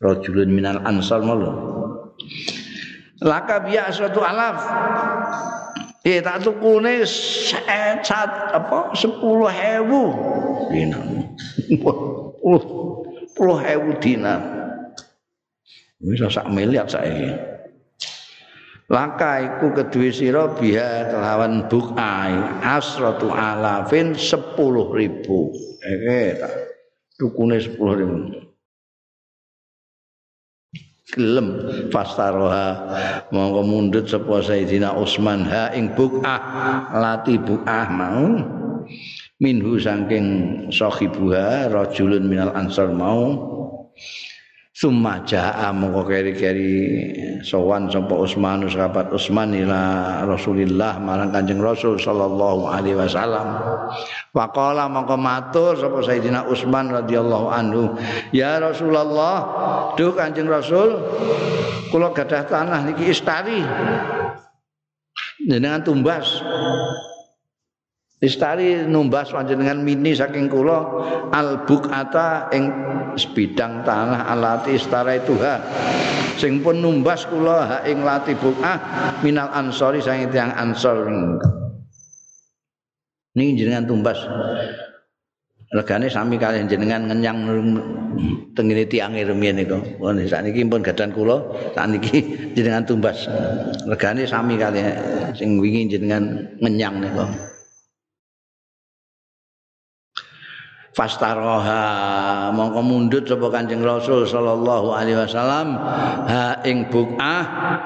Rajulun 0.00 0.48
minal 0.50 0.80
ansar 0.88 1.20
malu. 1.22 1.52
Laka 3.20 3.60
biya 3.62 3.92
suatu 3.92 4.24
alaf. 4.24 4.64
Eh 6.00 6.24
tak 6.24 6.40
tukune 6.40 7.04
sat 7.04 8.32
apa 8.56 8.96
10.000 8.96 9.20
dinar. 10.72 11.04
10.000 11.68 14.00
dinar. 14.00 14.40
Bisa 16.00 16.32
sak 16.32 16.48
miliar 16.48 16.88
saiki. 16.88 17.49
Laka 18.90 19.38
iku 19.38 19.70
kedue 19.70 20.10
sira 20.10 20.50
biha 20.50 21.14
kelawan 21.14 21.70
bukai 21.70 22.34
asratu 22.66 23.30
alafin 23.30 24.18
sepuluh 24.18 24.90
ribu. 24.90 25.54
Eh 25.86 26.34
tukune 27.14 27.62
sepuluh 27.62 27.94
ribu. 27.94 28.18
Gelem 31.10 31.48
fastaroha. 31.94 32.68
Mongko 33.30 33.62
mundut 33.62 34.10
sapa 34.10 34.42
Sayyidina 34.42 34.94
Utsman 34.98 35.46
ha 35.46 35.70
ing 35.70 35.94
bukah 35.94 36.42
lati 36.90 37.38
bukah 37.38 37.86
mau. 37.94 38.26
Minhu 39.40 39.78
saking 39.80 40.26
sahibuha 40.68 41.70
rajulun 41.70 42.26
minal 42.26 42.52
ansar 42.58 42.90
mau 42.92 43.38
Summa 44.80 45.20
jaa 45.28 45.68
mongko 45.76 46.08
keri-keri 46.08 46.72
sowan 47.44 47.92
sapa 47.92 48.16
Utsman 48.16 48.64
sahabat 48.64 49.12
Utsman 49.12 49.52
ila 49.52 50.24
Rasulillah 50.24 50.96
marang 50.96 51.28
Kanjeng 51.36 51.60
Rasul 51.60 52.00
sallallahu 52.00 52.64
alaihi 52.64 52.96
wasallam. 52.96 53.60
Faqala 54.32 54.88
mongko 54.88 55.20
matur 55.20 55.76
sapa 55.76 56.00
Sayyidina 56.00 56.48
Utsman 56.48 56.88
radhiyallahu 56.88 57.52
anhu, 57.52 57.92
"Ya 58.32 58.56
Rasulullah, 58.56 59.36
duh 60.00 60.16
Kanjeng 60.16 60.48
Rasul, 60.48 60.96
kula 61.92 62.16
gadah 62.16 62.48
tanah 62.48 62.80
niki 62.88 63.12
istari." 63.12 63.60
Jenengan 65.44 65.84
tumbas. 65.84 66.40
Istari 68.20 68.84
numbas 68.84 69.32
panjenengan 69.32 69.80
mini 69.80 70.12
saking 70.12 70.52
kula 70.52 70.84
al 71.32 71.64
bukata 71.64 72.52
ing 72.52 72.68
sebidang 73.16 73.80
tanah 73.80 74.28
alati 74.28 74.76
istara 74.76 75.16
itu 75.16 75.40
ha 75.40 75.56
sing 76.36 76.60
pun 76.60 76.84
numbas 76.84 77.24
kula 77.24 77.64
ha 77.64 77.78
ing 77.88 78.04
lati 78.04 78.36
bukah 78.36 78.76
minal 79.24 79.48
ansori 79.56 80.04
saking 80.04 80.28
tiang 80.28 80.52
ansor 80.52 81.08
ini 83.40 83.54
jenengan 83.56 83.86
tumbas. 83.86 84.18
Regane 85.70 86.10
sami 86.10 86.34
kalian 86.34 86.66
jenengan 86.66 87.06
ngenyang 87.06 87.46
tengene 88.58 88.84
tiange 88.90 89.22
rumiyin 89.22 89.62
niku. 89.62 89.78
Pun 90.02 90.18
sakniki 90.26 90.66
pun 90.66 90.82
gadan 90.82 91.14
kula 91.14 91.38
sakniki 91.78 92.26
jenengan 92.58 92.82
tumbas. 92.82 93.30
Regane 93.86 94.26
sami 94.26 94.58
kalian 94.58 95.30
sing 95.38 95.62
wingi 95.62 95.86
jenengan 95.86 96.52
ngenyang 96.58 97.00
niku 97.00 97.49
fastaroha. 100.94 102.50
Mongko 102.54 102.80
mundut 102.82 103.24
sapa 103.26 103.46
Kanjeng 103.50 103.82
Rasul 103.82 104.26
sallallahu 104.26 104.94
alaihi 104.94 105.18
wasallam. 105.18 105.78
Ha 106.26 106.62
ing 106.66 106.90
bukah 106.90 107.42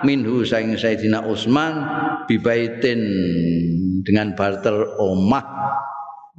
minhu 0.07 0.45
saing 0.45 0.77
Sayyidina 0.77 1.25
Utsman 1.25 1.85
bibaitin 2.29 3.01
dengan 4.05 4.33
barter 4.37 4.97
omah 5.01 5.45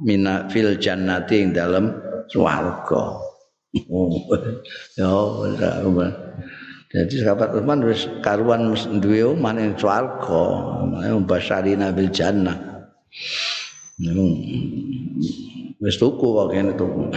mina 0.02 0.46
fil 0.50 0.78
jannati 0.78 1.42
ing 1.42 1.50
dalam 1.54 1.94
swarga. 2.30 3.22
Oh 3.92 4.12
ya 4.98 5.10
jadi 6.86 7.14
sahabat 7.28 7.52
Utsman 7.52 7.84
wis 7.84 8.08
karuan 8.22 8.72
duwe 9.02 9.34
omah 9.34 9.52
ning 9.54 9.74
swarga. 9.76 10.44
Mbasarina 10.96 11.92
bil 11.92 12.10
jannah 12.14 12.76
wis 15.86 15.96
tuku 16.02 16.26
kok 16.26 16.50
kene 16.50 16.74
tuku 16.74 17.14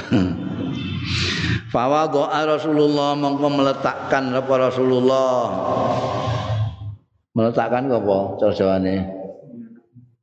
Fawadha 1.74 2.45
Rasulullah 2.45 3.17
mongko 3.17 3.49
meletakkan 3.49 4.30
apa 4.34 4.53
Rasulullah 4.70 5.34
meletakkan 7.34 7.89
apa 7.89 8.17
cara 8.38 8.53
jawane 8.53 9.20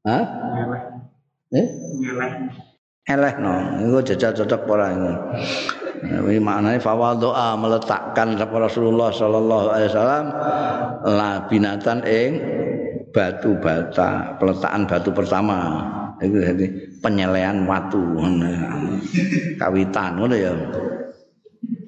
Hah? 0.06 0.22
Eh? 1.50 1.66
Eleh 3.06 3.34
no, 3.42 3.54
itu 3.82 4.14
jajal 4.14 4.34
cocok 4.34 4.60
ora 4.70 4.86
ini. 4.94 5.12
Ini 6.06 6.38
maknanya 6.42 6.78
fawadha 6.78 7.54
meletakkan 7.58 8.38
apa 8.38 8.54
Rasulullah 8.54 9.10
sallallahu 9.10 9.66
alaihi 9.70 9.90
wasallam 9.90 10.26
la 11.06 11.30
binatan 11.50 12.06
ing 12.06 12.30
batu 13.10 13.58
bata, 13.58 14.38
peletakan 14.38 14.86
batu 14.86 15.10
pertama. 15.10 15.58
Itu 16.22 16.38
jadi 16.38 16.66
penyelean 17.00 17.68
watu 17.68 18.00
kawitan 19.60 20.20
ngono 20.20 20.36
ya. 20.36 20.52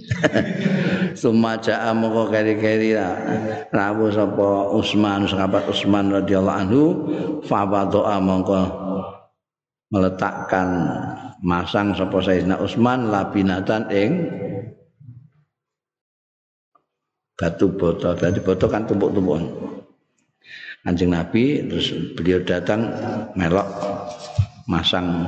Sumaja 1.21 1.93
moko 1.93 2.33
keri-keri 2.33 2.97
rawuh 3.69 4.09
sapa 4.09 4.73
Utsman 4.73 5.29
sahabat 5.29 5.69
Utsman 5.69 6.09
radhiyallahu 6.09 6.59
anhu 6.59 6.83
fa 7.45 7.67
doa 7.87 8.17
mongko 8.23 8.61
meletakkan 9.93 10.69
masang 11.45 11.93
sapa 11.97 12.17
Sayyidina 12.25 12.61
Utsman 12.61 13.09
labinatan 13.13 13.89
ing 13.93 14.11
batu 17.39 17.71
botol 17.71 18.19
tadi 18.19 18.43
botol 18.43 18.69
kan 18.69 18.83
tumpuk-tumpukan. 18.89 19.45
Anjing 20.87 21.11
Nabi 21.13 21.69
terus 21.69 21.91
beliau 22.17 22.41
datang 22.43 22.89
melok 23.35 23.67
masang 24.69 25.25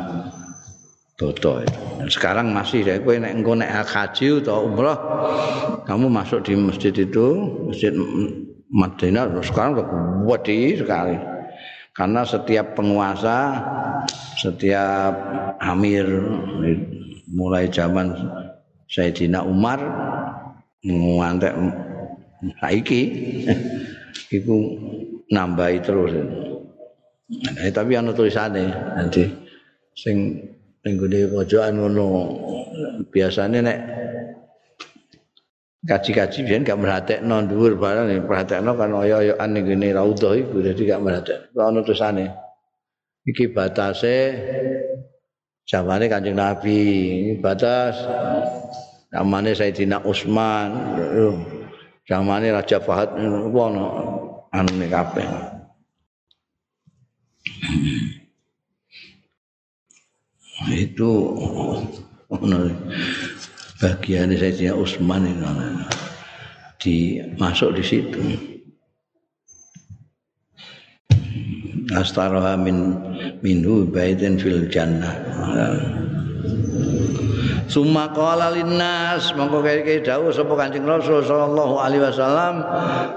boto 1.17 1.65
itu. 1.65 1.81
Dan 2.01 2.09
sekarang 2.09 2.53
masih 2.53 2.85
ya 2.85 3.01
kowe 3.01 3.17
nek 3.17 3.33
engko 3.33 3.53
nek 3.57 3.73
haji 3.89 4.45
atau 4.45 4.69
umrah 4.69 4.99
kamu 5.85 6.07
masuk 6.13 6.45
di 6.45 6.57
masjid 6.57 6.93
itu, 6.93 7.27
masjid 7.69 7.93
Madinah 8.71 9.27
sekarang 9.43 9.81
udah 9.81 9.87
gede 10.31 10.79
sekali. 10.79 11.17
Karena 11.91 12.23
setiap 12.23 12.79
penguasa, 12.79 13.61
setiap 14.39 15.13
amir 15.59 16.07
mulai 17.29 17.67
zaman 17.69 18.15
Sayyidina 18.87 19.43
Umar 19.43 19.83
ngantek 20.87 21.55
saiki 22.63 23.03
iku 24.39 24.57
nambahi 25.29 25.79
terus. 25.85 26.15
Nah, 27.31 27.71
tapi 27.71 27.95
ana 27.95 28.11
tulisane 28.11 28.67
nanti 28.99 29.23
sing 29.95 30.35
ning 30.83 30.95
gone 30.99 31.31
pojokan 31.31 31.79
ngono. 31.79 32.07
Biasane 33.07 33.63
nek 33.63 33.79
kaji-kaji 35.87 36.39
biyen 36.43 36.67
gak 36.67 36.81
merhatekno 36.83 37.47
dhuwur 37.47 37.79
barang 37.79 38.27
perhatekno 38.27 38.75
kan 38.75 38.91
oyo-oyoan 38.91 39.51
ning 39.55 39.63
gone 39.63 39.89
raudhah 39.95 40.35
iku 40.35 40.59
dadi 40.59 40.83
gak 40.91 41.03
merhatek. 41.03 41.55
Ana 41.55 41.81
tulisane. 41.87 42.27
Iki 43.21 43.53
batase 43.55 44.17
zamane 45.71 46.11
Kanjeng 46.11 46.35
Nabi, 46.35 46.83
batas 47.39 47.95
zamane 49.13 49.55
Sayyidina 49.55 50.03
Utsman, 50.03 50.73
zamane 52.09 52.49
Raja 52.51 52.83
Fahad 52.83 53.15
ngono 53.21 53.87
anu 54.51 54.73
kabeh. 54.91 55.60
Itu 60.71 61.11
bagian 63.81 64.33
saya 64.37 64.77
Utsman 64.77 65.25
itu 65.25 65.49
di 66.81 66.97
masuk 67.37 67.77
di 67.77 67.85
situ. 67.85 68.23
Astaroha 71.91 72.55
min 72.55 72.95
minhu 73.43 73.83
baitin 73.91 74.39
fil 74.39 74.71
jannah. 74.71 75.11
Summa 77.71 78.11
qala 78.11 78.51
linnas 78.51 79.31
mongko 79.39 79.63
kaya 79.63 80.03
dawuh 80.03 80.35
sapa 80.35 80.59
Kanjeng 80.59 80.87
Rasul 80.87 81.23
sallallahu 81.23 81.79
alaihi 81.79 82.03
wasallam 82.03 82.67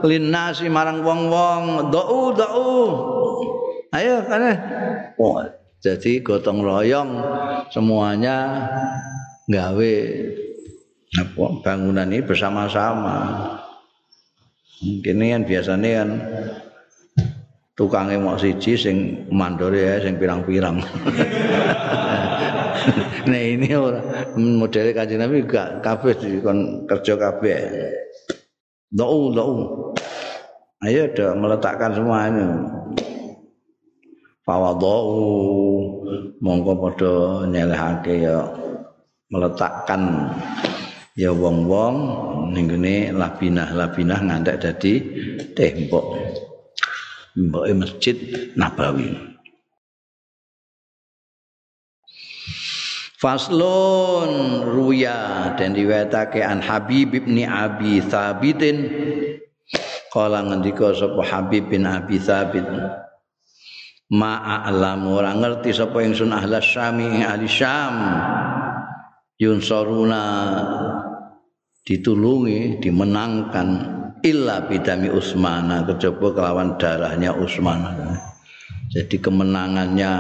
linnasi 0.05 0.69
marang 0.69 1.01
wong-wong 1.01 1.89
da'u 1.89 2.37
da'u 2.37 2.73
Ayo 3.93 4.25
kan. 4.25 4.41
Oh, 5.21 5.37
jadi 5.77 6.17
gotong 6.25 6.65
royong 6.65 7.13
semuanya 7.69 8.65
gawe 9.45 9.93
bangunan 11.61 12.09
ini 12.09 12.25
bersama-sama. 12.25 13.37
Mungkin 14.81 15.21
kan 15.21 15.43
biasanya 15.45 15.89
kan 16.01 16.09
tukangnya 17.77 18.17
mau 18.17 18.33
siji 18.33 18.73
sing 18.73 19.29
mandor 19.29 19.77
ya 19.77 20.01
sing 20.01 20.17
pirang-pirang. 20.17 20.81
nah 23.29 23.41
ini 23.45 23.77
orang 23.77 24.33
model 24.57 24.89
kajian 24.89 25.21
Nabi 25.21 25.45
gak 25.45 25.85
kabeh 25.85 26.41
kon 26.41 26.89
kerja 26.89 27.13
kabeh. 27.13 27.57
Doa 28.89 29.21
doa. 29.37 29.93
Ayo 30.81 31.13
dah 31.13 31.37
meletakkan 31.37 31.93
semuanya. 31.93 32.73
Fawadau 34.43 35.07
mongko 36.43 36.71
padha 36.75 37.13
nyelehake 37.47 38.27
ya 38.27 38.43
meletakkan 39.31 40.29
ya 41.15 41.31
wong-wong 41.31 41.95
ning 42.51 42.67
gene 42.67 43.15
labinah-labinah 43.15 44.19
ngantek 44.19 44.59
dadi 44.59 44.93
tembok. 45.55 46.05
Mbok 47.33 47.65
Masjid 47.73 48.13
Nabawi. 48.53 49.09
Faslun 53.17 54.61
ruya 54.69 55.49
dan 55.57 55.73
diwetake 55.73 56.45
an 56.45 56.61
Habib 56.61 57.17
bin 57.17 57.41
Abi 57.47 58.05
Thabitin. 58.05 58.85
Kala 60.13 60.45
ngendika 60.45 60.93
sapa 60.93 61.25
Habib 61.25 61.73
bin 61.73 61.89
Abi 61.89 62.21
Thabit 62.21 62.69
ma'alam 64.11 65.01
ora 65.07 65.31
ngerti 65.37 65.71
sapa 65.71 66.03
ingsun 66.03 66.35
ahlas 66.35 66.67
syami 66.67 67.23
ahli 67.23 67.47
syam. 67.47 67.95
Yunsaruna 69.39 70.23
ditulungi 71.85 72.83
dimenangkan. 72.83 73.69
Illa 74.23 74.63
bidami 74.63 75.11
Utsman 75.11 75.67
kejaba 75.83 76.31
kelawan 76.31 76.79
darahnya 76.79 77.35
Utsman 77.35 77.83
jadi 78.93 79.17
kemenangannya 79.17 80.11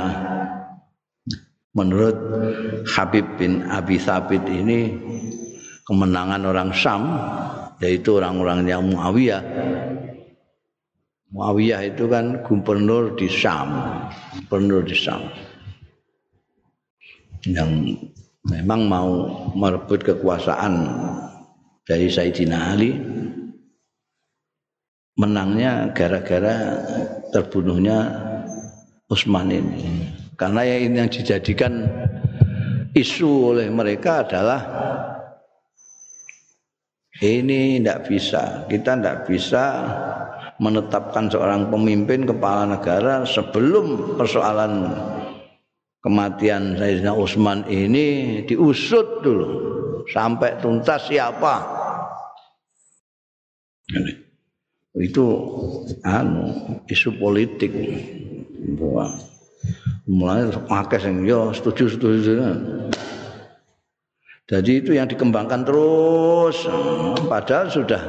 menurut 1.77 2.17
Habib 2.89 3.37
bin 3.37 3.69
Abi 3.69 4.01
Thabit 4.01 4.41
ini 4.49 4.97
kemenangan 5.85 6.41
orang 6.41 6.69
Syam 6.73 7.03
yaitu 7.77 8.17
orang-orang 8.17 8.65
yang 8.65 8.81
Muawiyah 8.89 9.41
Muawiyah 11.33 11.81
itu 11.89 12.05
kan 12.05 12.45
gubernur 12.45 13.17
di 13.17 13.25
Syam 13.25 13.73
gubernur 14.45 14.85
di 14.85 14.93
Syam 14.93 15.25
yang 17.49 17.97
memang 18.45 18.85
mau 18.85 19.11
merebut 19.57 20.05
kekuasaan 20.05 20.73
dari 21.83 22.07
Sayyidina 22.07 22.77
Ali 22.77 22.93
menangnya 25.17 25.93
gara-gara 25.93 26.81
terbunuhnya 27.29 27.97
Utsman 29.11 29.51
ini. 29.53 30.09
Karena 30.33 30.65
yang 30.65 31.05
yang 31.05 31.09
dijadikan 31.11 31.85
isu 32.97 33.53
oleh 33.53 33.69
mereka 33.69 34.25
adalah 34.25 34.61
ini 37.21 37.77
tidak 37.77 38.09
bisa, 38.09 38.65
kita 38.65 38.97
tidak 38.97 39.17
bisa 39.29 39.63
menetapkan 40.61 41.29
seorang 41.31 41.69
pemimpin 41.73 42.29
kepala 42.29 42.77
negara 42.77 43.25
sebelum 43.25 44.17
persoalan 44.19 44.93
kematian 46.03 46.75
Sayyidina 46.77 47.15
Utsman 47.15 47.65
ini 47.71 48.41
diusut 48.45 49.23
dulu 49.23 49.49
sampai 50.11 50.59
tuntas 50.59 51.07
siapa. 51.07 51.63
Itu 54.93 55.25
anu 56.05 56.53
isu 56.85 57.17
politik. 57.17 57.73
Mulai 60.03 60.51
sing 60.99 61.23
yo 61.23 61.49
setuju 61.55 61.97
setuju. 61.97 62.31
Jadi 64.43 64.83
itu 64.83 64.91
yang 64.91 65.07
dikembangkan 65.07 65.63
terus. 65.63 66.67
Padahal 67.31 67.71
sudah 67.71 68.01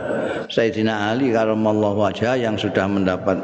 Sayyidina 0.50 1.14
Ali 1.14 1.30
karamallahu 1.30 2.02
wajah 2.02 2.34
yang 2.34 2.58
sudah 2.58 2.90
mendapat 2.90 3.38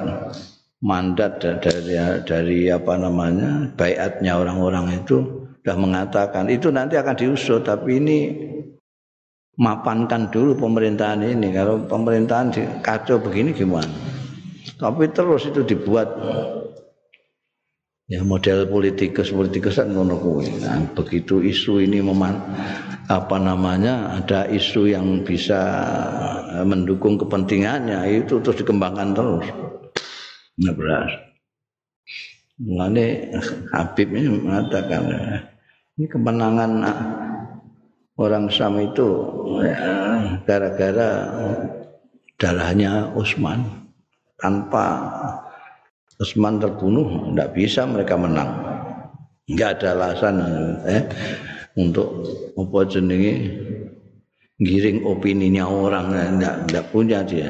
mandat 0.83 1.39
dari 1.39 1.95
dari 2.27 2.61
apa 2.67 2.99
namanya 2.99 3.71
bayatnya 3.79 4.43
orang-orang 4.43 5.05
itu 5.05 5.23
sudah 5.61 5.77
mengatakan 5.77 6.49
itu 6.49 6.73
nanti 6.73 6.97
akan 6.97 7.15
diusut 7.15 7.63
tapi 7.69 8.01
ini 8.01 8.19
mapankan 9.61 10.33
dulu 10.33 10.59
pemerintahan 10.59 11.21
ini. 11.21 11.53
Kalau 11.55 11.85
pemerintahan 11.87 12.51
kacau 12.83 13.23
begini 13.23 13.55
gimana? 13.55 13.93
Tapi 14.81 15.13
terus 15.13 15.47
itu 15.47 15.61
dibuat 15.63 16.09
ya 18.11 18.27
model 18.27 18.67
politikus 18.67 19.31
politikus 19.31 19.79
kan 19.79 19.95
ngono 19.95 20.19
kuwi. 20.19 20.59
Nah, 20.59 20.83
begitu 20.99 21.39
isu 21.39 21.79
ini 21.79 22.03
meman 22.03 22.35
apa 23.07 23.39
namanya 23.39 24.19
ada 24.19 24.51
isu 24.51 24.91
yang 24.91 25.23
bisa 25.23 25.63
eh, 26.59 26.67
mendukung 26.67 27.15
kepentingannya 27.23 28.27
itu 28.27 28.43
terus 28.43 28.59
dikembangkan 28.59 29.15
terus. 29.15 29.47
Nah 30.59 30.75
beras. 30.75 31.13
Mengenai 32.61 33.31
Habib 33.79 34.11
ini 34.11 34.29
mengatakan 34.43 35.03
ini 35.97 36.07
kemenangan 36.11 36.73
orang 38.19 38.53
Sam 38.53 38.77
itu 38.85 39.09
ya, 39.65 39.79
gara-gara 40.45 41.11
darahnya 42.37 43.09
Utsman 43.17 43.65
tanpa 44.37 45.09
Utsman 46.21 46.61
terbunuh 46.61 47.33
tidak 47.33 47.57
bisa 47.57 47.89
mereka 47.89 48.15
menang. 48.21 48.51
Nggak 49.49 49.81
ada 49.81 49.89
alasan 49.97 50.35
eh, 50.85 51.03
untuk 51.81 52.29
apa 52.61 52.79
jenenge 52.85 53.35
giring 54.61 55.01
opininya 55.09 55.65
orang 55.65 56.13
tidak 56.69 56.85
punya 56.93 57.25
dia. 57.25 57.49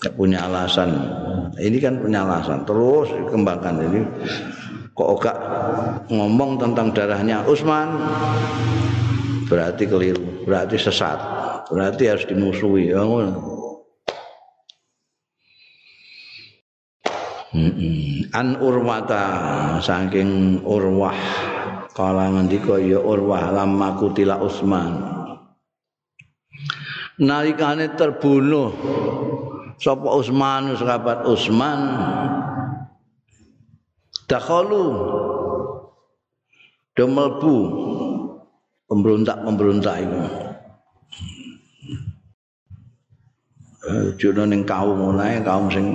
Tidak 0.00 0.16
punya 0.16 0.48
alasan. 0.48 0.88
Ini 1.60 1.78
kan 1.84 2.00
punya 2.00 2.24
alasan 2.24 2.64
terus 2.64 3.12
dikembangkan. 3.12 3.74
Ini 3.76 4.00
kok 4.92 5.08
gak 5.24 5.38
ngomong 6.12 6.60
tentang 6.60 6.92
darahnya 6.92 7.44
Utsman 7.48 7.88
berarti 9.48 9.88
keliru 9.88 10.44
berarti 10.44 10.76
sesat 10.76 11.16
berarti 11.72 12.12
harus 12.12 12.28
dimusuhi 12.28 12.92
ya 12.92 13.04
An 18.32 18.56
urwata 18.56 19.24
saking 19.84 20.60
urwah. 20.64 21.16
Kala 21.92 22.32
ngendika 22.32 22.80
ya 22.80 22.96
urwah 22.96 23.52
lamma 23.52 24.00
kutila 24.00 24.40
Utsman. 24.40 24.96
Nalikane 27.20 27.92
terbunuh. 27.92 28.72
Sapa 29.76 30.08
Utsman 30.16 30.72
sahabat 30.80 31.28
Utsman? 31.28 31.80
Dakhalu. 34.24 34.86
Do 36.96 37.04
mlebu. 37.04 37.56
Pemberontak-pemberontak 38.92 40.04
itu 40.04 40.20
jono 44.20 44.44
ning 44.46 44.62
kaum 44.68 44.94
menae 44.94 45.40
kaum 45.40 45.72
sing 45.72 45.86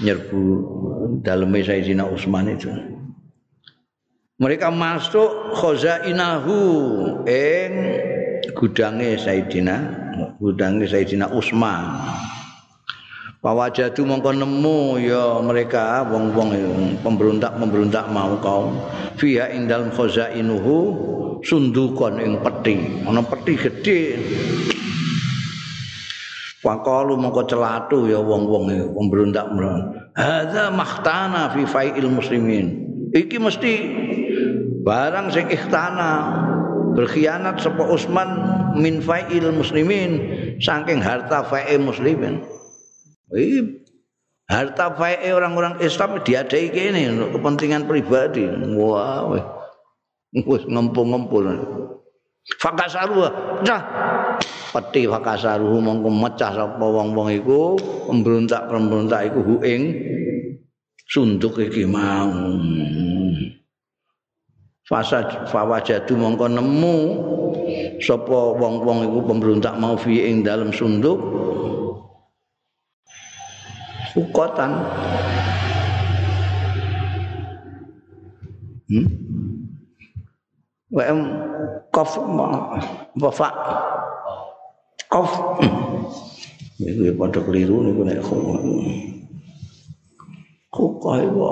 nyerbu 0.00 0.42
daleme 1.20 1.60
Sayyidina 1.60 2.08
Utsman 2.08 2.48
itu. 2.48 2.72
Mereka 4.40 4.72
masuk 4.72 5.52
khazainahu 5.60 6.58
ing 7.28 7.72
gudange 8.56 9.20
Sayyidina 9.20 9.76
gudange 10.40 10.88
Sayyidina 10.88 11.28
Utsman. 11.28 12.00
Pawajadu 13.40 14.04
mongko 14.04 14.36
nemu 14.36 15.00
ya 15.00 15.40
mereka 15.40 16.04
wong-wong 16.12 16.52
pemberontak-pemberontak 17.00 18.12
mau 18.12 18.36
kaum 18.36 18.76
fiha 19.16 19.48
ing 19.56 19.64
dalem 19.64 19.88
khazainuhu 19.88 20.76
sundukon 21.40 22.20
ing 22.20 22.36
peti 22.44 23.00
ana 23.08 23.24
peti 23.24 23.56
gedhe 23.56 24.00
Faqalu 26.60 27.16
mongko 27.16 27.48
celatu 27.48 28.04
ya 28.04 28.20
wong-wong 28.20 28.92
pemberontak 28.92 29.48
meron. 29.56 29.96
Hadza 30.12 30.68
mahtana 30.68 31.48
fi 31.56 31.64
fai'il 31.64 32.12
muslimin. 32.12 32.84
Iki 33.16 33.40
mesti 33.40 33.72
barang 34.84 35.32
sing 35.32 35.48
ikhtana 35.48 36.36
berkhianat 36.92 37.64
sapa 37.64 37.80
Utsman 37.88 38.28
min 38.76 39.00
fai'il 39.00 39.48
muslimin 39.56 40.20
saking 40.60 41.00
harta 41.00 41.48
fai'il 41.48 41.80
muslimin. 41.80 42.44
Iki 43.32 43.80
harta 44.44 44.92
fai'e 45.00 45.32
orang-orang 45.32 45.80
Islam 45.80 46.20
diadai 46.20 46.68
kene 46.68 47.08
untuk 47.16 47.40
kepentingan 47.40 47.88
pribadi. 47.88 48.44
Wah, 48.76 49.32
wis 50.34 50.62
ngempul-ngempul. 50.68 51.46
Fakasaru. 52.58 53.30
Nah, 53.62 53.80
peti 54.70 55.10
fakasaruhu 55.10 55.82
mongko 55.82 56.08
mecah 56.08 56.54
sapa 56.54 56.86
wong-wong 56.86 57.28
iku 57.34 57.74
pemberontak-pemberontak 58.06 59.30
iku 59.30 59.40
hu 59.42 59.54
ing 59.66 59.82
sunduk 61.10 61.58
iki 61.58 61.82
mau. 61.86 62.30
Fasa 64.86 65.46
fawajadu 65.50 66.14
mongko 66.14 66.46
nemu 66.50 66.96
sapa 67.98 68.38
wong-wong 68.58 69.10
iku 69.10 69.18
pemberontak 69.26 69.74
mau 69.78 69.98
fi 69.98 70.30
ing 70.30 70.46
dalam 70.46 70.70
sunduk. 70.70 71.18
Ukotan 74.18 74.74
hmm? 78.90 79.06
Wa'am 80.90 81.18
kof 81.94 82.18
fa 83.30 83.48
Qaf. 85.10 85.26
Iku 86.78 87.02
ya 87.02 87.12
padha 87.18 87.42
keliru 87.42 87.82
niku 87.82 88.06
nek 88.06 88.22
Kok 90.70 91.02
iku 91.02 91.42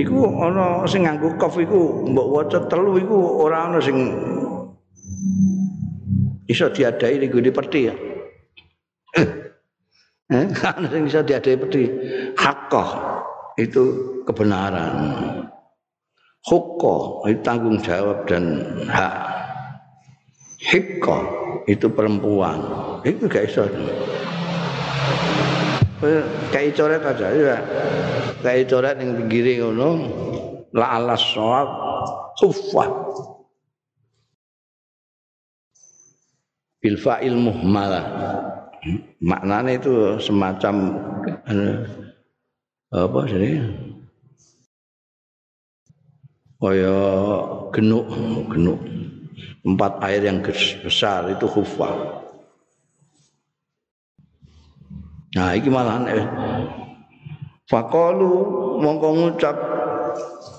Iku 0.00 0.16
ana 0.40 0.88
sing 0.88 1.04
nganggo 1.04 1.36
kof 1.36 1.60
iku 1.60 2.08
mbok 2.08 2.28
waca 2.32 2.58
telu 2.72 2.96
iku 2.96 3.44
ora 3.44 3.68
ana 3.68 3.84
sing 3.84 4.16
iso 6.48 6.72
diadai 6.72 7.20
ning 7.20 7.28
gone 7.28 7.52
peti 7.52 7.92
ya. 7.92 8.11
Eh, 10.32 10.48
ana 10.64 10.88
sing 10.88 11.04
iso 11.04 11.20
diadai 11.20 11.60
peti. 11.60 11.84
Haqqah 12.40 12.88
itu 13.60 13.84
kebenaran. 14.24 14.96
Hukka 16.42 17.28
itu 17.30 17.40
tanggung 17.44 17.78
jawab 17.78 18.24
dan 18.26 18.64
hak. 18.88 19.14
Hikka 20.58 21.18
itu 21.68 21.86
perempuan. 21.92 22.58
Itu 23.04 23.28
gak 23.28 23.46
iso. 23.46 23.68
Kayak 26.50 26.74
coret 26.74 27.02
aja 27.04 27.26
ya. 27.30 27.56
Kayak 28.42 28.66
coret 28.72 28.96
yang 28.98 29.10
pinggire 29.20 29.62
ngono. 29.62 29.90
La 30.72 30.96
alas 30.98 31.20
soal 31.20 31.68
khuffah. 32.40 32.90
Bil 36.82 36.98
fa'il 36.98 37.38
muhmalah. 37.38 38.04
Maknanya 39.22 39.78
itu 39.78 40.18
semacam 40.18 40.74
apa 42.90 43.20
sih? 43.30 43.62
Kaya 46.58 46.98
genuk, 47.74 48.06
genuk. 48.50 48.80
Tempat 49.62 49.92
air 50.02 50.22
yang 50.26 50.42
besar 50.82 51.30
itu 51.30 51.46
khuffah. 51.46 52.22
Nah, 55.32 55.54
iki 55.54 55.70
malahan 55.70 56.06
eh. 56.10 56.26
Fakalu 57.70 58.30
mongko 58.82 59.08
ngucap 59.16 59.56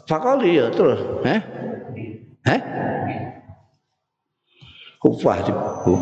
Fakali 0.04 0.60
ya 0.60 0.68
terus, 0.68 1.00
eh? 1.24 1.42
Eh? 2.44 2.62
Hufah 5.00 5.38
dibu. 5.48 5.96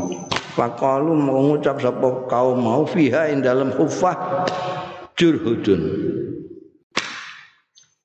Fakalu 0.52 1.16
mengucap 1.16 1.80
sapa 1.80 2.28
kaum 2.28 2.60
mau 2.60 2.84
fiha 2.84 3.32
ing 3.32 3.40
dalam 3.40 3.72
hufah 3.72 4.44
jurhudun. 5.16 5.82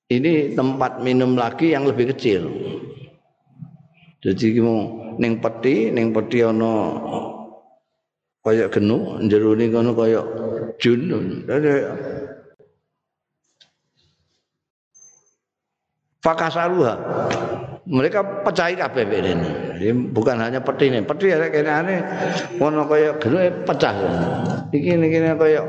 Ini 0.07 0.55
tempat 0.55 1.03
minum 1.03 1.35
lagi 1.35 1.75
yang 1.75 1.83
lebih 1.83 2.15
kecil. 2.15 2.47
Jadi 4.23 4.63
ning 5.19 5.43
peti, 5.43 5.91
ning 5.91 6.15
peti 6.15 6.47
ana 6.47 6.95
kaya 8.47 8.71
genu, 8.71 9.19
jero 9.27 9.59
ning 9.59 9.75
kono 9.75 9.91
kaya 9.99 10.23
jun. 10.79 11.11
Fakasaruha. 16.23 16.95
Mereka 17.87 18.47
pecahi 18.47 18.75
kabeh 18.79 19.03
ini. 19.07 19.66
Jadi 19.77 19.93
bukan 19.93 20.41
hanya 20.41 20.65
peti 20.65 20.89
ini. 20.89 21.05
Peti 21.05 21.29
ya 21.29 21.37
kene 21.53 21.69
ane 21.69 21.95
ono 22.57 22.89
kaya 22.89 23.13
genu 23.21 23.45
pecah. 23.69 23.93
Iki 24.73 24.93
iki 24.97 25.19
kaya 25.37 25.61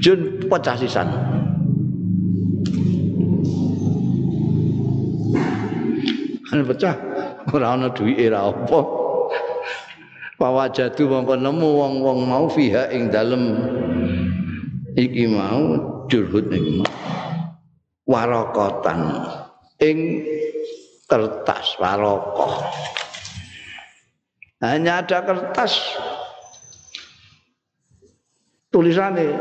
jun 0.00 0.48
pecah 0.48 0.76
sisan. 0.80 1.08
Ane 6.48 6.62
pecah 6.64 6.96
ora 7.52 7.76
ana 7.76 7.92
duwike 7.92 8.32
ra 8.32 8.48
apa. 8.48 8.80
Pawajadu 10.40 11.04
mongko 11.04 11.34
nemu 11.36 11.68
wong-wong 11.68 12.18
mau 12.24 12.48
fiha 12.48 12.88
ing 12.94 13.12
dalem 13.12 13.58
iki 14.96 15.28
mau 15.28 15.76
jurhut 16.08 16.48
ing 16.48 16.80
warokotan 18.08 19.18
ing 19.82 20.24
kertas 21.10 21.76
warokoh 21.82 22.54
hanya 24.62 25.02
ada 25.02 25.22
kertas. 25.22 25.78
Tulisannya 28.68 29.38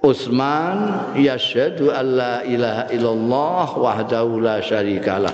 Utsman 0.00 1.12
yasyhadu 1.20 1.92
alla 1.92 2.40
ilaha 2.42 2.88
illallah 2.88 3.66
wahdahu 3.76 4.40
la 4.40 4.64
syarikalah 4.64 5.32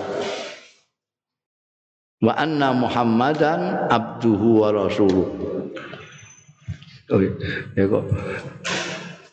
wa 2.19 2.35
anna 2.35 2.75
muhammadan 2.75 3.87
abduhu 3.87 4.67
wa 4.67 4.75
rasuluh. 4.75 5.27
Oh, 7.07 7.23
ya 7.79 7.87
kok 7.87 8.05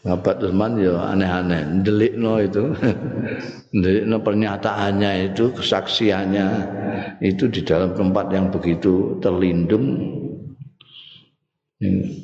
Bapak 0.04 0.44
Usman 0.44 0.84
ya 0.84 1.16
aneh-aneh, 1.16 1.80
delikno 1.80 2.36
itu, 2.44 2.76
delikno 3.84 4.20
pernyataannya 4.20 5.32
itu, 5.32 5.56
kesaksiannya 5.56 6.48
itu 7.24 7.48
di 7.48 7.64
dalam 7.64 7.96
tempat 7.96 8.28
yang 8.36 8.52
begitu 8.52 9.16
terlindung, 9.24 10.20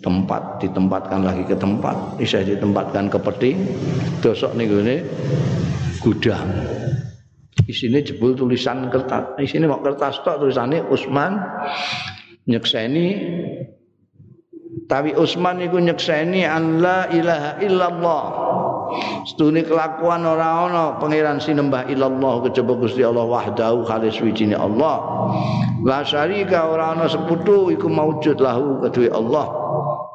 tempat 0.04 0.60
ditempatkan 0.60 1.24
lagi 1.24 1.48
ke 1.48 1.56
tempat, 1.56 2.20
bisa 2.20 2.44
ditempatkan 2.44 3.08
ke 3.08 3.16
peti, 3.16 3.52
dosok 4.20 4.60
nih 4.60 4.68
gini 4.68 4.98
gudang. 6.04 6.48
Di 7.64 7.72
jebul 7.72 8.36
tulisan 8.36 8.92
kertas, 8.92 9.40
di 9.40 9.48
mau 9.64 9.80
kertas 9.80 10.20
tok 10.28 10.44
tulisannya 10.44 10.84
Usman 10.92 11.40
nyekseni 12.44 13.08
Tapi 14.90 15.14
Utsman 15.14 15.62
iku 15.62 15.78
nyekseni 15.78 16.50
an 16.50 16.82
la 16.82 17.06
ilaha 17.14 17.62
illallah. 17.62 18.24
Setune 19.30 19.62
kelakuan 19.62 20.26
ora 20.26 20.66
ana 20.66 20.98
pangeran 20.98 21.38
sinembah 21.38 21.86
illallah 21.94 22.50
kejaba 22.50 22.74
Gusti 22.74 23.06
Allah 23.06 23.22
wahdahu 23.22 23.86
khalis 23.86 24.18
wijine 24.18 24.58
Allah. 24.58 24.98
La 25.86 26.02
syarika 26.02 26.74
ora 26.74 26.98
ana 26.98 27.06
sekutu 27.06 27.70
iku 27.70 27.86
maujud 27.86 28.42
lahu 28.42 28.82
kedue 28.82 29.14
Allah. 29.14 29.46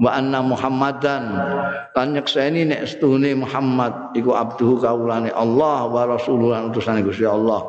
Wa 0.02 0.10
anna 0.10 0.42
Muhammadan 0.42 1.22
lan 1.94 2.06
nyekseni 2.18 2.66
nek 2.66 2.82
setune 2.90 3.30
Muhammad 3.38 4.10
iku 4.18 4.34
abduhu 4.34 4.82
kaulane 4.82 5.30
Allah 5.30 5.86
wa 5.86 6.02
rasulullah 6.02 6.66
utusane 6.66 7.06
Gusti 7.06 7.22
Allah. 7.22 7.62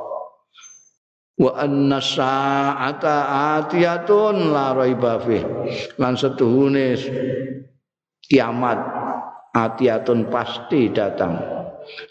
Wa 1.35 1.51
anna 1.59 1.99
sa'ata 1.99 3.15
atiyatun 3.59 4.55
la 4.55 4.71
raiba 4.71 5.19
fi 5.19 5.43
lan 5.99 6.15
setuhune 6.15 6.95
kiamat 8.23 8.79
atiyatun 9.51 10.31
pasti 10.31 10.91
datang. 10.91 11.35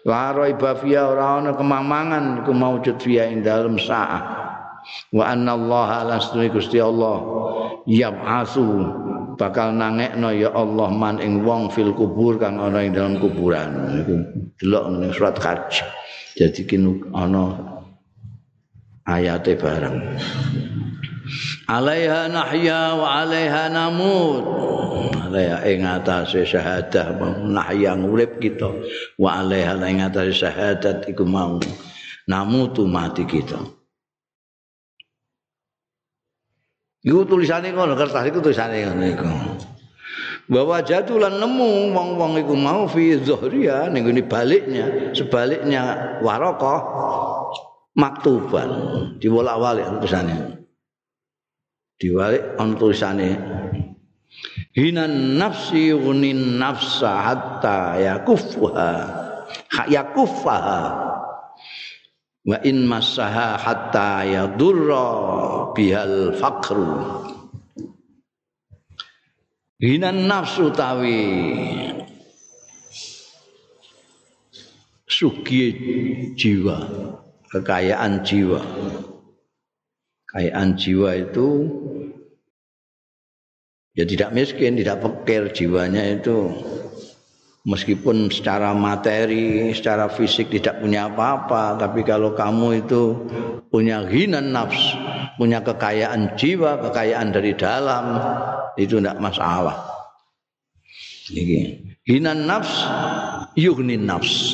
La 0.06 0.30
raiba 0.30 0.78
fi 0.78 0.94
ora 0.94 1.42
ana 1.42 1.52
kemamangan 1.56 2.44
iku 2.44 2.52
maujud 2.54 2.96
fi 3.00 3.20
ing 3.24 3.42
dalem 3.42 3.80
sa'ah. 3.80 4.44
Wa 5.10 5.32
anna 5.32 5.56
Allah 5.56 6.04
la 6.04 6.16
Gusti 6.52 6.76
Allah 6.76 7.16
yab'asu 7.88 8.68
bakal 9.40 9.72
nangekno 9.74 10.30
ya 10.30 10.52
Allah 10.52 10.92
man 10.92 11.18
ing 11.18 11.42
wong 11.42 11.72
fil 11.72 11.96
kubur 11.96 12.36
kang 12.36 12.60
ana 12.60 12.84
ing 12.84 12.92
dalam 12.92 13.18
kuburan. 13.18 13.98
Iku 14.04 14.14
delok 14.60 14.84
ning 14.94 15.10
surat 15.10 15.34
haji 15.40 15.82
jadi 16.34 16.60
kinu 16.66 17.10
ana 17.14 17.73
ayate 19.08 19.56
bareng. 19.56 20.18
Alaiha 21.68 22.28
nahya 22.28 22.96
wa 22.96 23.24
alaiha 23.24 23.72
namut. 23.72 24.44
Alaiha 25.16 25.64
ing 25.68 25.84
atase 25.88 26.44
syahadah 26.44 27.16
nahya 27.48 27.96
urip 27.96 28.40
kita. 28.40 28.68
Wa 29.16 29.40
alaiha 29.40 29.80
ing 29.88 30.04
atase 30.04 30.36
syahadat 30.44 31.08
iku 31.08 31.24
mau 31.24 31.56
namutu 32.28 32.84
mati 32.84 33.24
kita. 33.24 33.60
Iku 37.04 37.28
tulisane 37.28 37.68
ngono 37.72 37.96
kertas 37.96 38.24
iku 38.28 38.40
tulisane 38.40 38.84
ngono 38.84 39.04
iku. 39.04 39.28
Bahwa 40.44 40.84
jatulan 40.84 41.40
nemu 41.40 41.96
wong-wong 41.96 42.36
iku 42.44 42.52
mau 42.52 42.84
fi 42.84 43.16
zuhriya 43.16 43.88
ning 43.88 44.04
baliknya, 44.28 45.16
sebaliknya 45.16 46.20
warokoh 46.20 46.80
maktuban. 47.94 48.70
Diwolak-walik 49.18 49.86
tulisannya 50.02 50.64
diwalik 51.98 52.58
on 52.58 52.74
tulisannya 52.74 53.32
hinan 54.74 55.38
nafsi 55.38 55.94
unin 55.94 56.58
nafsa 56.58 57.22
hatta 57.22 57.96
yakufuha 58.02 58.90
yakufaha 59.86 60.82
wa 62.44 62.56
in 62.66 62.84
masaha 62.84 63.56
hatta 63.56 64.26
yadurra 64.26 65.06
bihal 65.72 66.34
fakru 66.36 66.92
hinan 69.80 70.26
nafsu 70.28 70.68
tawi 70.74 71.22
sugi 75.08 75.64
jiwa, 76.34 76.76
kekayaan 77.54 78.26
jiwa. 78.26 78.58
Kekayaan 80.26 80.74
jiwa 80.74 81.10
itu 81.14 81.46
ya 83.94 84.02
tidak 84.02 84.34
miskin, 84.34 84.74
tidak 84.74 84.98
pekir 84.98 85.54
jiwanya 85.54 86.18
itu 86.18 86.50
meskipun 87.64 88.28
secara 88.28 88.74
materi, 88.76 89.72
secara 89.72 90.10
fisik 90.10 90.52
tidak 90.52 90.82
punya 90.82 91.06
apa-apa, 91.08 91.80
tapi 91.80 92.04
kalau 92.04 92.34
kamu 92.34 92.84
itu 92.84 93.02
punya 93.72 94.04
hinan 94.04 94.52
nafs, 94.52 94.98
punya 95.40 95.64
kekayaan 95.64 96.36
jiwa, 96.36 96.82
kekayaan 96.90 97.32
dari 97.32 97.56
dalam, 97.56 98.20
itu 98.76 99.00
tidak 99.00 99.16
masalah. 99.22 99.78
Ini 101.32 101.80
hinan 102.04 102.44
nafs, 102.44 102.84
yuhnin 103.56 104.04
nafs. 104.04 104.52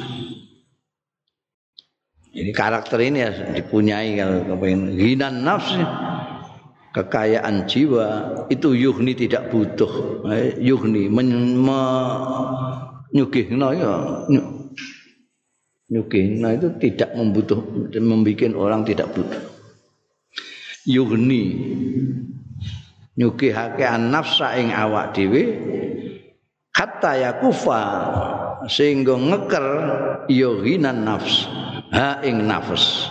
Ini 2.31 2.55
karakter 2.55 3.03
ini 3.03 3.26
ya 3.26 3.31
dipunyai 3.59 4.14
kalau 4.14 4.47
kepengen. 4.47 4.95
Hinan 4.95 5.43
nafs 5.43 5.74
kekayaan 6.95 7.66
jiwa 7.66 8.07
itu 8.47 8.70
yuhni 8.70 9.18
tidak 9.18 9.51
butuh. 9.51 10.22
Eh, 10.31 10.55
yuhni 10.62 11.11
men, 11.11 11.59
me, 11.59 11.83
nyugihna 13.11 13.68
ya 13.74 13.93
nyugihna 15.91 16.55
itu 16.55 16.68
tidak 16.78 17.11
membutuh 17.18 17.59
membuat 17.99 18.55
orang 18.55 18.87
tidak 18.87 19.11
butuh. 19.11 19.43
Yuhni 20.87 21.43
nyugihake 23.18 23.85
nafsa 24.07 24.55
ing 24.57 24.70
awak 24.70 25.12
dhewe 25.18 25.43
hatta 26.72 27.18
yakufa 27.18 27.83
sehingga 28.70 29.18
ngeker 29.18 29.66
yohinan 30.31 31.05
nafs 31.05 31.59
ha 31.95 32.22
ing 32.22 32.47
nafs 32.47 33.11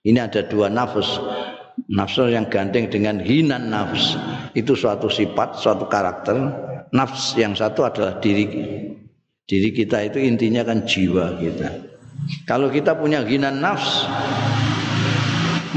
ini 0.00 0.16
ada 0.16 0.40
dua 0.48 0.72
nafs 0.72 1.20
nafsu 1.90 2.30
yang 2.30 2.48
gandeng 2.48 2.88
dengan 2.88 3.20
hinan 3.20 3.68
nafs 3.68 4.16
itu 4.54 4.74
suatu 4.74 5.06
sifat 5.10 5.58
suatu 5.60 5.86
karakter. 5.86 6.36
Nafs 6.90 7.38
yang 7.38 7.54
satu 7.54 7.86
adalah 7.86 8.18
diri 8.18 8.50
diri 9.46 9.70
kita 9.70 10.10
itu 10.10 10.18
intinya 10.18 10.66
kan 10.66 10.82
jiwa 10.82 11.38
kita. 11.38 11.70
Kalau 12.50 12.66
kita 12.66 12.98
punya 12.98 13.22
hinan 13.22 13.62
nafs 13.62 14.08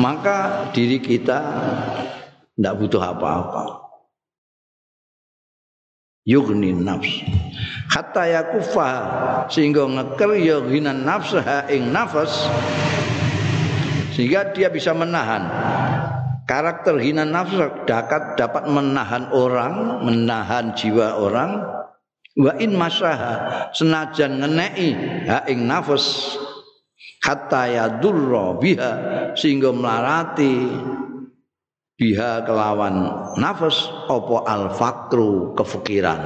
maka 0.01 0.69
diri 0.73 0.97
kita 0.97 1.38
tidak 2.57 2.73
butuh 2.81 3.13
apa-apa 3.13 3.82
yugni 6.24 6.71
nafs. 6.71 7.24
Hatta 7.91 8.26
yakufa 8.26 8.89
sehingga 9.51 9.86
ngeker 9.86 10.32
ya 10.39 10.57
hinan 10.63 11.03
nafs 11.03 11.36
ha 11.38 11.67
ing 11.69 11.91
nafas. 11.91 12.47
Sehingga 14.15 14.53
dia 14.53 14.69
bisa 14.69 14.93
menahan. 14.93 15.45
Karakter 16.43 16.99
hina 16.99 17.24
nafsu 17.24 17.55
dapat 17.88 18.36
dapat 18.36 18.67
menahan 18.67 19.32
orang 19.32 20.03
menahan 20.03 20.76
jiwa 20.76 21.15
orang. 21.15 21.63
Wa 22.34 22.57
in 22.57 22.74
masaha 22.74 23.69
senajan 23.71 24.41
ngenei 24.41 24.89
ha 25.30 25.47
ing 25.47 25.65
nafas. 25.65 26.36
Hatta 27.24 27.71
yadurra 27.71 28.59
biha 28.59 28.91
sehingga 29.39 29.71
melarati 29.71 30.67
biha 31.95 32.43
kelawan 32.43 33.07
nafas 33.39 33.88
opo 34.09 34.43
al 34.43 34.73
fakru 34.73 35.53
kefikiran 35.53 36.21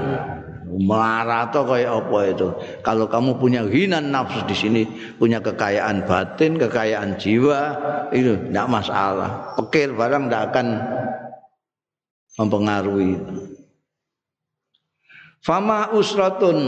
Marata 0.77 1.65
kayak 1.65 1.89
apa 1.89 2.19
itu? 2.27 2.47
Kalau 2.85 3.09
kamu 3.09 3.39
punya 3.41 3.63
hinan 3.65 4.13
nafsu 4.13 4.43
di 4.45 4.53
sini, 4.53 4.83
punya 5.17 5.41
kekayaan 5.41 6.05
batin, 6.05 6.59
kekayaan 6.59 7.17
jiwa, 7.17 7.59
itu 8.13 8.37
tidak 8.51 8.67
masalah. 8.69 9.57
Pikir 9.57 9.97
barang 9.97 10.29
tidak 10.29 10.43
akan 10.53 10.67
mempengaruhi. 12.37 13.15
Fama 15.41 15.95
usratun 15.95 16.59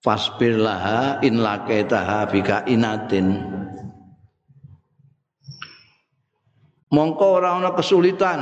fasbir 0.00 0.56
laha 0.56 1.18
in 1.26 1.42
lakaitaha 1.42 2.30
bika 2.30 2.64
inatin. 2.70 3.42
Mongko 6.94 7.42
ora 7.42 7.58
ana 7.58 7.74
kesulitan. 7.74 8.38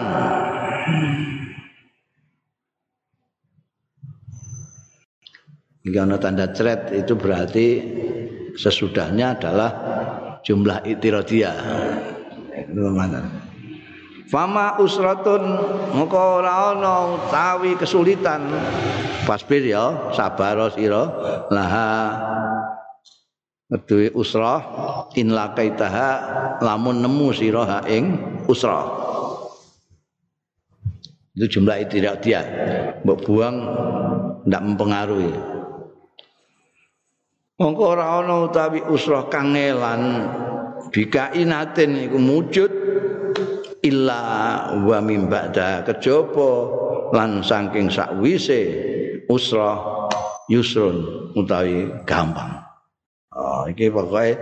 Jika 5.83 6.07
ada 6.07 6.21
tanda 6.21 6.47
ceret 6.53 6.93
itu 6.95 7.17
berarti 7.17 7.67
sesudahnya 8.55 9.41
adalah 9.41 9.71
jumlah 10.45 10.79
mana? 12.95 13.21
Fama 14.29 14.79
usratun 14.79 15.43
muka 15.97 16.21
ora 16.45 16.77
ana 16.77 17.17
utawi 17.17 17.75
kesulitan. 17.81 18.47
Fasbir 19.27 19.65
ya, 19.65 20.13
sabar 20.13 20.61
laha 21.51 21.91
Kedue 23.73 24.13
usrah 24.13 24.61
in 25.17 25.33
lakaitaha 25.33 26.11
lamun 26.61 27.01
nemu 27.01 27.33
sira 27.33 27.81
ing 27.89 28.21
usrah. 28.45 28.85
Itu 31.33 31.49
jumlah 31.57 31.81
itu 31.81 32.05
dia. 32.21 32.45
Mbok 33.01 33.19
buang 33.25 33.57
ndak 34.45 34.61
mempengaruhi. 34.61 35.33
Mongko 37.57 37.85
ora 37.97 38.21
ana 38.21 38.45
utawi 38.45 38.85
usrah 38.93 39.33
kangelan 39.33 40.29
bikainatin 40.93 42.13
iku 42.13 42.19
mujud 42.21 42.73
illa 43.81 44.21
wa 44.85 44.99
mim 45.01 45.33
ba'da 45.33 45.81
kejaba 45.89 46.53
lan 47.17 47.41
saking 47.41 47.89
sakwise 47.89 48.61
usrah 49.33 49.81
yusrun 50.53 51.33
utawi 51.33 51.89
gampang. 52.05 52.72
Oh, 53.33 53.65
iki 53.65 53.89
pokoke 53.89 54.37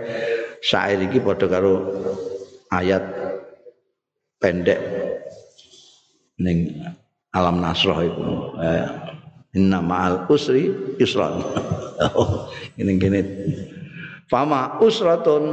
syair 0.59 0.99
iki 0.99 1.23
padha 1.23 1.47
karo 1.47 1.73
ayat 2.75 3.03
pendek 4.35 4.79
ning 6.41 6.83
alam 7.31 7.63
nasrah 7.63 8.03
iku. 8.03 8.59
Eh, 8.59 8.87
Inna 9.51 9.83
ma'al 9.83 10.31
usri 10.31 10.71
yusran. 10.95 11.43
ini 12.79 12.91
gini. 12.95 13.19
Fama 14.31 14.79
usratun 14.79 15.43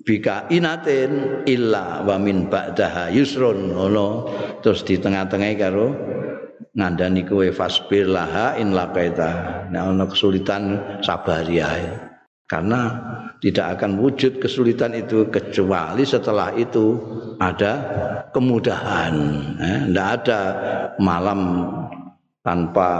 bika 0.00 0.48
inatin 0.48 1.44
illa 1.44 2.00
wa 2.00 2.16
min 2.16 2.48
ba'daha 2.48 3.12
yusrun 3.12 3.76
ngono 3.76 4.32
terus 4.64 4.80
di 4.80 4.96
tengah-tengah 4.96 5.52
karo 5.60 5.92
ngandani 6.72 7.28
kowe 7.28 7.44
fasbir 7.52 8.08
laha 8.08 8.56
in 8.56 8.72
laqaita 8.72 9.68
nek 9.68 9.82
ana 9.84 10.08
kesulitan 10.08 10.80
sabar 11.04 11.44
ya 11.44 11.68
karena 12.50 12.98
tidak 13.38 13.78
akan 13.78 14.02
wujud 14.02 14.42
kesulitan 14.42 14.90
itu 14.98 15.30
kecuali 15.30 16.02
setelah 16.02 16.50
itu 16.58 16.98
ada 17.38 17.72
kemudahan 18.34 19.14
eh, 19.62 19.80
tidak 19.86 20.08
ada 20.18 20.40
malam 20.98 21.62
tanpa 22.42 22.90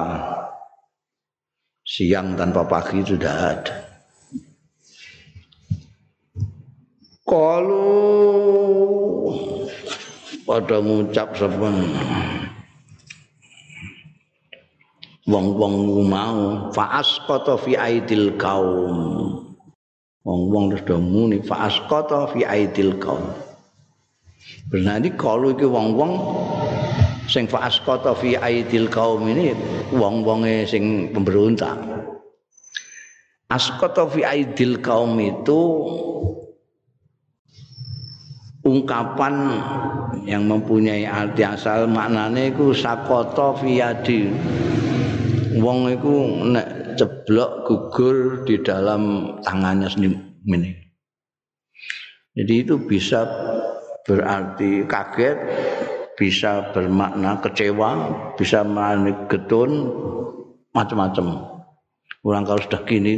siang 1.82 2.38
tanpa 2.38 2.62
pagi 2.62 3.02
sudah 3.02 3.34
ada. 3.50 3.76
Kalau 7.26 8.14
pada 10.46 10.78
ngucap 10.78 11.34
sepen 11.34 11.74
wong-wong 15.30 16.04
mau 16.10 16.68
faas 16.74 17.22
kota 17.30 17.54
fi 17.54 17.78
aidil 17.78 18.34
kaum 18.34 19.46
wong-wong 20.26 20.74
terus 20.74 20.82
do 20.84 20.98
muni 20.98 21.38
faas 21.46 21.78
fi 22.34 22.42
aidil 22.42 22.98
kaum 22.98 23.30
berarti 24.68 25.08
kalau 25.14 25.54
iki 25.54 25.66
wong-wong 25.66 26.12
sing 27.30 27.46
fa'asqata 27.46 28.10
fi 28.18 28.34
aidil 28.34 28.90
kaum 28.90 29.22
ini 29.30 29.54
wong-wonge 29.94 30.66
sing 30.66 31.14
pemberontak. 31.14 31.78
Asqata 33.46 34.10
fi 34.10 34.26
aidil 34.26 34.82
kaum 34.82 35.14
itu 35.22 35.86
ungkapan 38.66 39.62
yang 40.26 40.50
mempunyai 40.50 41.06
arti 41.06 41.46
asal 41.46 41.86
maknane 41.86 42.50
iku 42.50 42.74
sakota 42.74 43.54
fi. 43.62 43.78
Wong 45.58 45.90
iku 45.90 46.46
nek 46.46 46.94
ceblok 46.94 47.66
gugur 47.66 48.46
di 48.46 48.62
dalam 48.62 49.34
tangannya 49.42 49.90
sendiri. 49.90 50.70
Jadi 52.38 52.54
itu 52.54 52.78
bisa 52.86 53.26
berarti 54.06 54.86
kaget 54.86 55.38
bisa 56.20 56.68
bermakna 56.76 57.40
kecewa, 57.40 57.90
bisa 58.36 58.60
makna 58.60 59.24
getun, 59.24 59.88
macam-macam. 60.76 61.48
orang 62.20 62.44
kalau 62.44 62.60
sudah 62.60 62.84
gini 62.84 63.16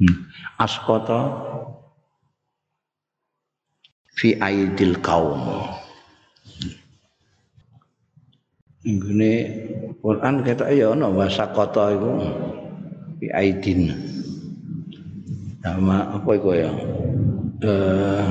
hmm. 0.00 0.16
askota 0.56 1.36
fi 4.16 4.40
aidil 4.40 4.96
kaum 5.04 5.68
ini 8.84 9.32
Quran 10.00 10.40
kata 10.40 10.72
ya 10.72 10.96
ana 10.96 11.12
bahasa 11.12 11.44
kota 11.52 11.92
itu 11.92 12.10
fi 13.20 13.26
aidin 13.36 13.92
sama 15.60 16.16
apa 16.16 16.30
itu 16.32 16.50
ya 16.56 16.70
eh 17.60 18.24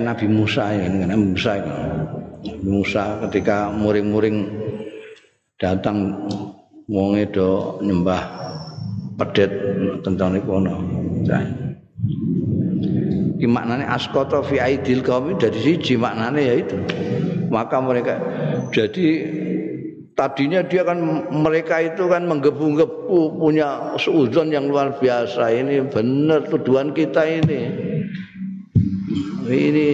Nabi 0.00 0.26
Musa 0.26 0.72
ya 0.72 0.88
Nabi 0.88 1.36
Musa. 1.36 1.52
Nabi 2.40 2.64
Musa 2.64 3.20
ketika 3.28 3.68
muring-muring 3.68 4.48
datang 5.60 6.16
wong 6.88 7.20
do 7.30 7.78
nyembah 7.84 8.24
pedet 9.20 9.52
tentang 10.00 10.34
niku 10.34 10.56
ana. 10.56 10.74
Iki 13.36 13.46
maknane 13.48 13.84
askota 13.84 14.40
fi 14.40 14.56
aidil 14.58 15.04
kaum 15.04 15.36
dari 15.36 15.60
siji 15.60 16.00
maknane 16.00 16.40
ya 16.40 16.54
itu. 16.64 16.76
Maka 17.50 17.82
mereka. 17.82 18.14
Jadi 18.70 19.06
tadinya 20.14 20.62
dia 20.62 20.86
kan 20.86 21.02
mereka 21.34 21.82
itu 21.82 22.06
kan 22.06 22.30
menggebu-gebu 22.30 23.40
punya 23.42 23.98
seuzon 23.98 24.54
yang 24.54 24.70
luar 24.70 24.94
biasa. 24.96 25.50
Ini 25.50 25.90
benar 25.90 26.46
tuduhan 26.46 26.94
kita 26.94 27.26
ini. 27.26 27.60
Ini 29.50 29.88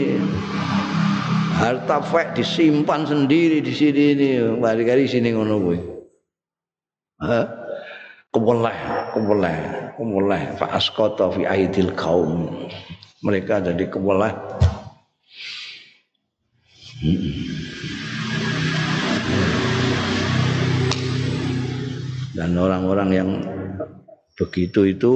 harta 1.56 2.04
fek 2.04 2.36
disimpan 2.36 3.08
sendiri 3.08 3.64
di 3.64 3.72
sini 3.72 4.02
ini. 4.12 4.28
Kali-kali 4.60 5.08
sini 5.08 5.32
ngono 5.32 5.54
kuwi. 5.56 5.80
Keweleh 8.36 8.78
keweleh 9.16 9.58
keweleh 9.96 10.42
fa 10.60 10.76
asqata 10.76 11.32
fi 11.32 11.48
aidil 11.48 11.96
kaum. 11.96 12.52
Mereka 13.24 13.64
jadi 13.64 13.88
keweleh 13.88 14.36
dan 22.36 22.50
orang-orang 22.56 23.10
yang 23.12 23.30
begitu 24.36 24.92
itu 24.92 25.12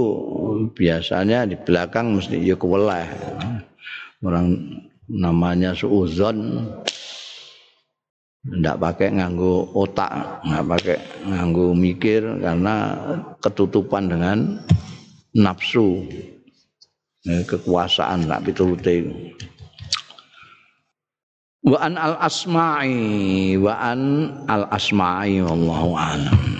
biasanya 0.72 1.44
di 1.44 1.56
belakang 1.60 2.16
mesti 2.16 2.40
ya 2.40 2.56
keweleh 2.56 3.04
orang 4.24 4.56
namanya 5.08 5.76
suuzon 5.76 6.68
tidak 8.40 8.80
pakai 8.80 9.20
nganggu 9.20 9.68
otak, 9.76 10.40
nggak 10.48 10.64
pakai 10.64 10.98
nganggu 11.28 11.76
mikir 11.76 12.24
karena 12.40 12.96
ketutupan 13.44 14.08
dengan 14.08 14.64
nafsu, 15.36 16.08
kekuasaan 17.20 18.24
tak 18.24 18.48
pituruti. 18.48 18.96
Wa 21.60 21.76
an 21.76 22.00
al 22.00 22.16
asma'i 22.24 23.60
wa 23.60 23.76
an 23.76 24.32
al 24.48 24.64
asma'i 24.72 25.44
wallahu 25.44 25.92
a'lam. 25.92 26.59